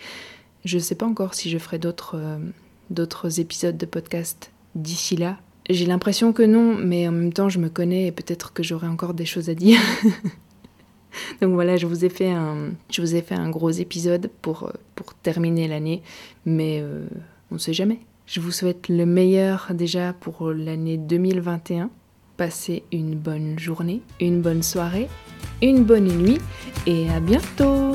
Je 0.65 0.77
ne 0.77 0.83
sais 0.83 0.95
pas 0.95 1.07
encore 1.07 1.35
si 1.35 1.51
je 1.51 1.59
ferai 1.59 1.79
euh, 2.15 2.39
d'autres 2.91 3.41
épisodes 3.41 3.77
de 3.77 3.87
podcast 3.87 4.53
d'ici 4.75 5.17
là. 5.17 5.39
J'ai 5.71 5.87
l'impression 5.87 6.33
que 6.33 6.43
non, 6.43 6.75
mais 6.75 7.07
en 7.07 7.13
même 7.13 7.33
temps, 7.33 7.49
je 7.49 7.59
me 7.59 7.69
connais 7.69 8.07
et 8.07 8.13
peut-être 8.13 8.53
que 8.53 8.63
j'aurai 8.63 8.87
encore 8.87 9.15
des 9.15 9.27
choses 9.27 9.51
à 9.51 9.55
dire. 9.55 9.81
Donc 11.41 11.53
voilà, 11.55 11.77
je 11.77 11.87
vous 11.87 12.05
ai 12.05 12.09
fait 12.09 12.31
un, 12.31 12.71
je 12.91 13.01
vous 13.01 13.15
ai 13.15 13.23
fait 13.23 13.35
un 13.35 13.51
gros 13.51 13.71
épisode 13.71 14.31
pour, 14.43 14.65
euh, 14.65 14.73
pour 14.95 15.15
terminer 15.15 15.69
l'année, 15.69 16.03
mais 16.45 16.81
euh, 16.81 17.07
on 17.51 17.55
ne 17.55 17.61
sait 17.61 17.75
jamais. 17.75 18.01
Je 18.27 18.41
vous 18.41 18.51
souhaite 18.51 18.89
le 18.89 19.07
meilleur 19.07 19.69
déjà 19.73 20.13
pour 20.13 20.51
l'année 20.51 20.99
2021. 20.99 21.91
Passez 22.39 22.85
une 22.93 23.17
bonne 23.17 23.59
journée, 23.59 24.01
une 24.21 24.43
bonne 24.43 24.63
soirée, 24.63 25.09
une 25.61 25.83
bonne 25.83 26.07
nuit 26.07 26.39
et 26.87 27.11
à 27.11 27.19
bientôt. 27.19 27.93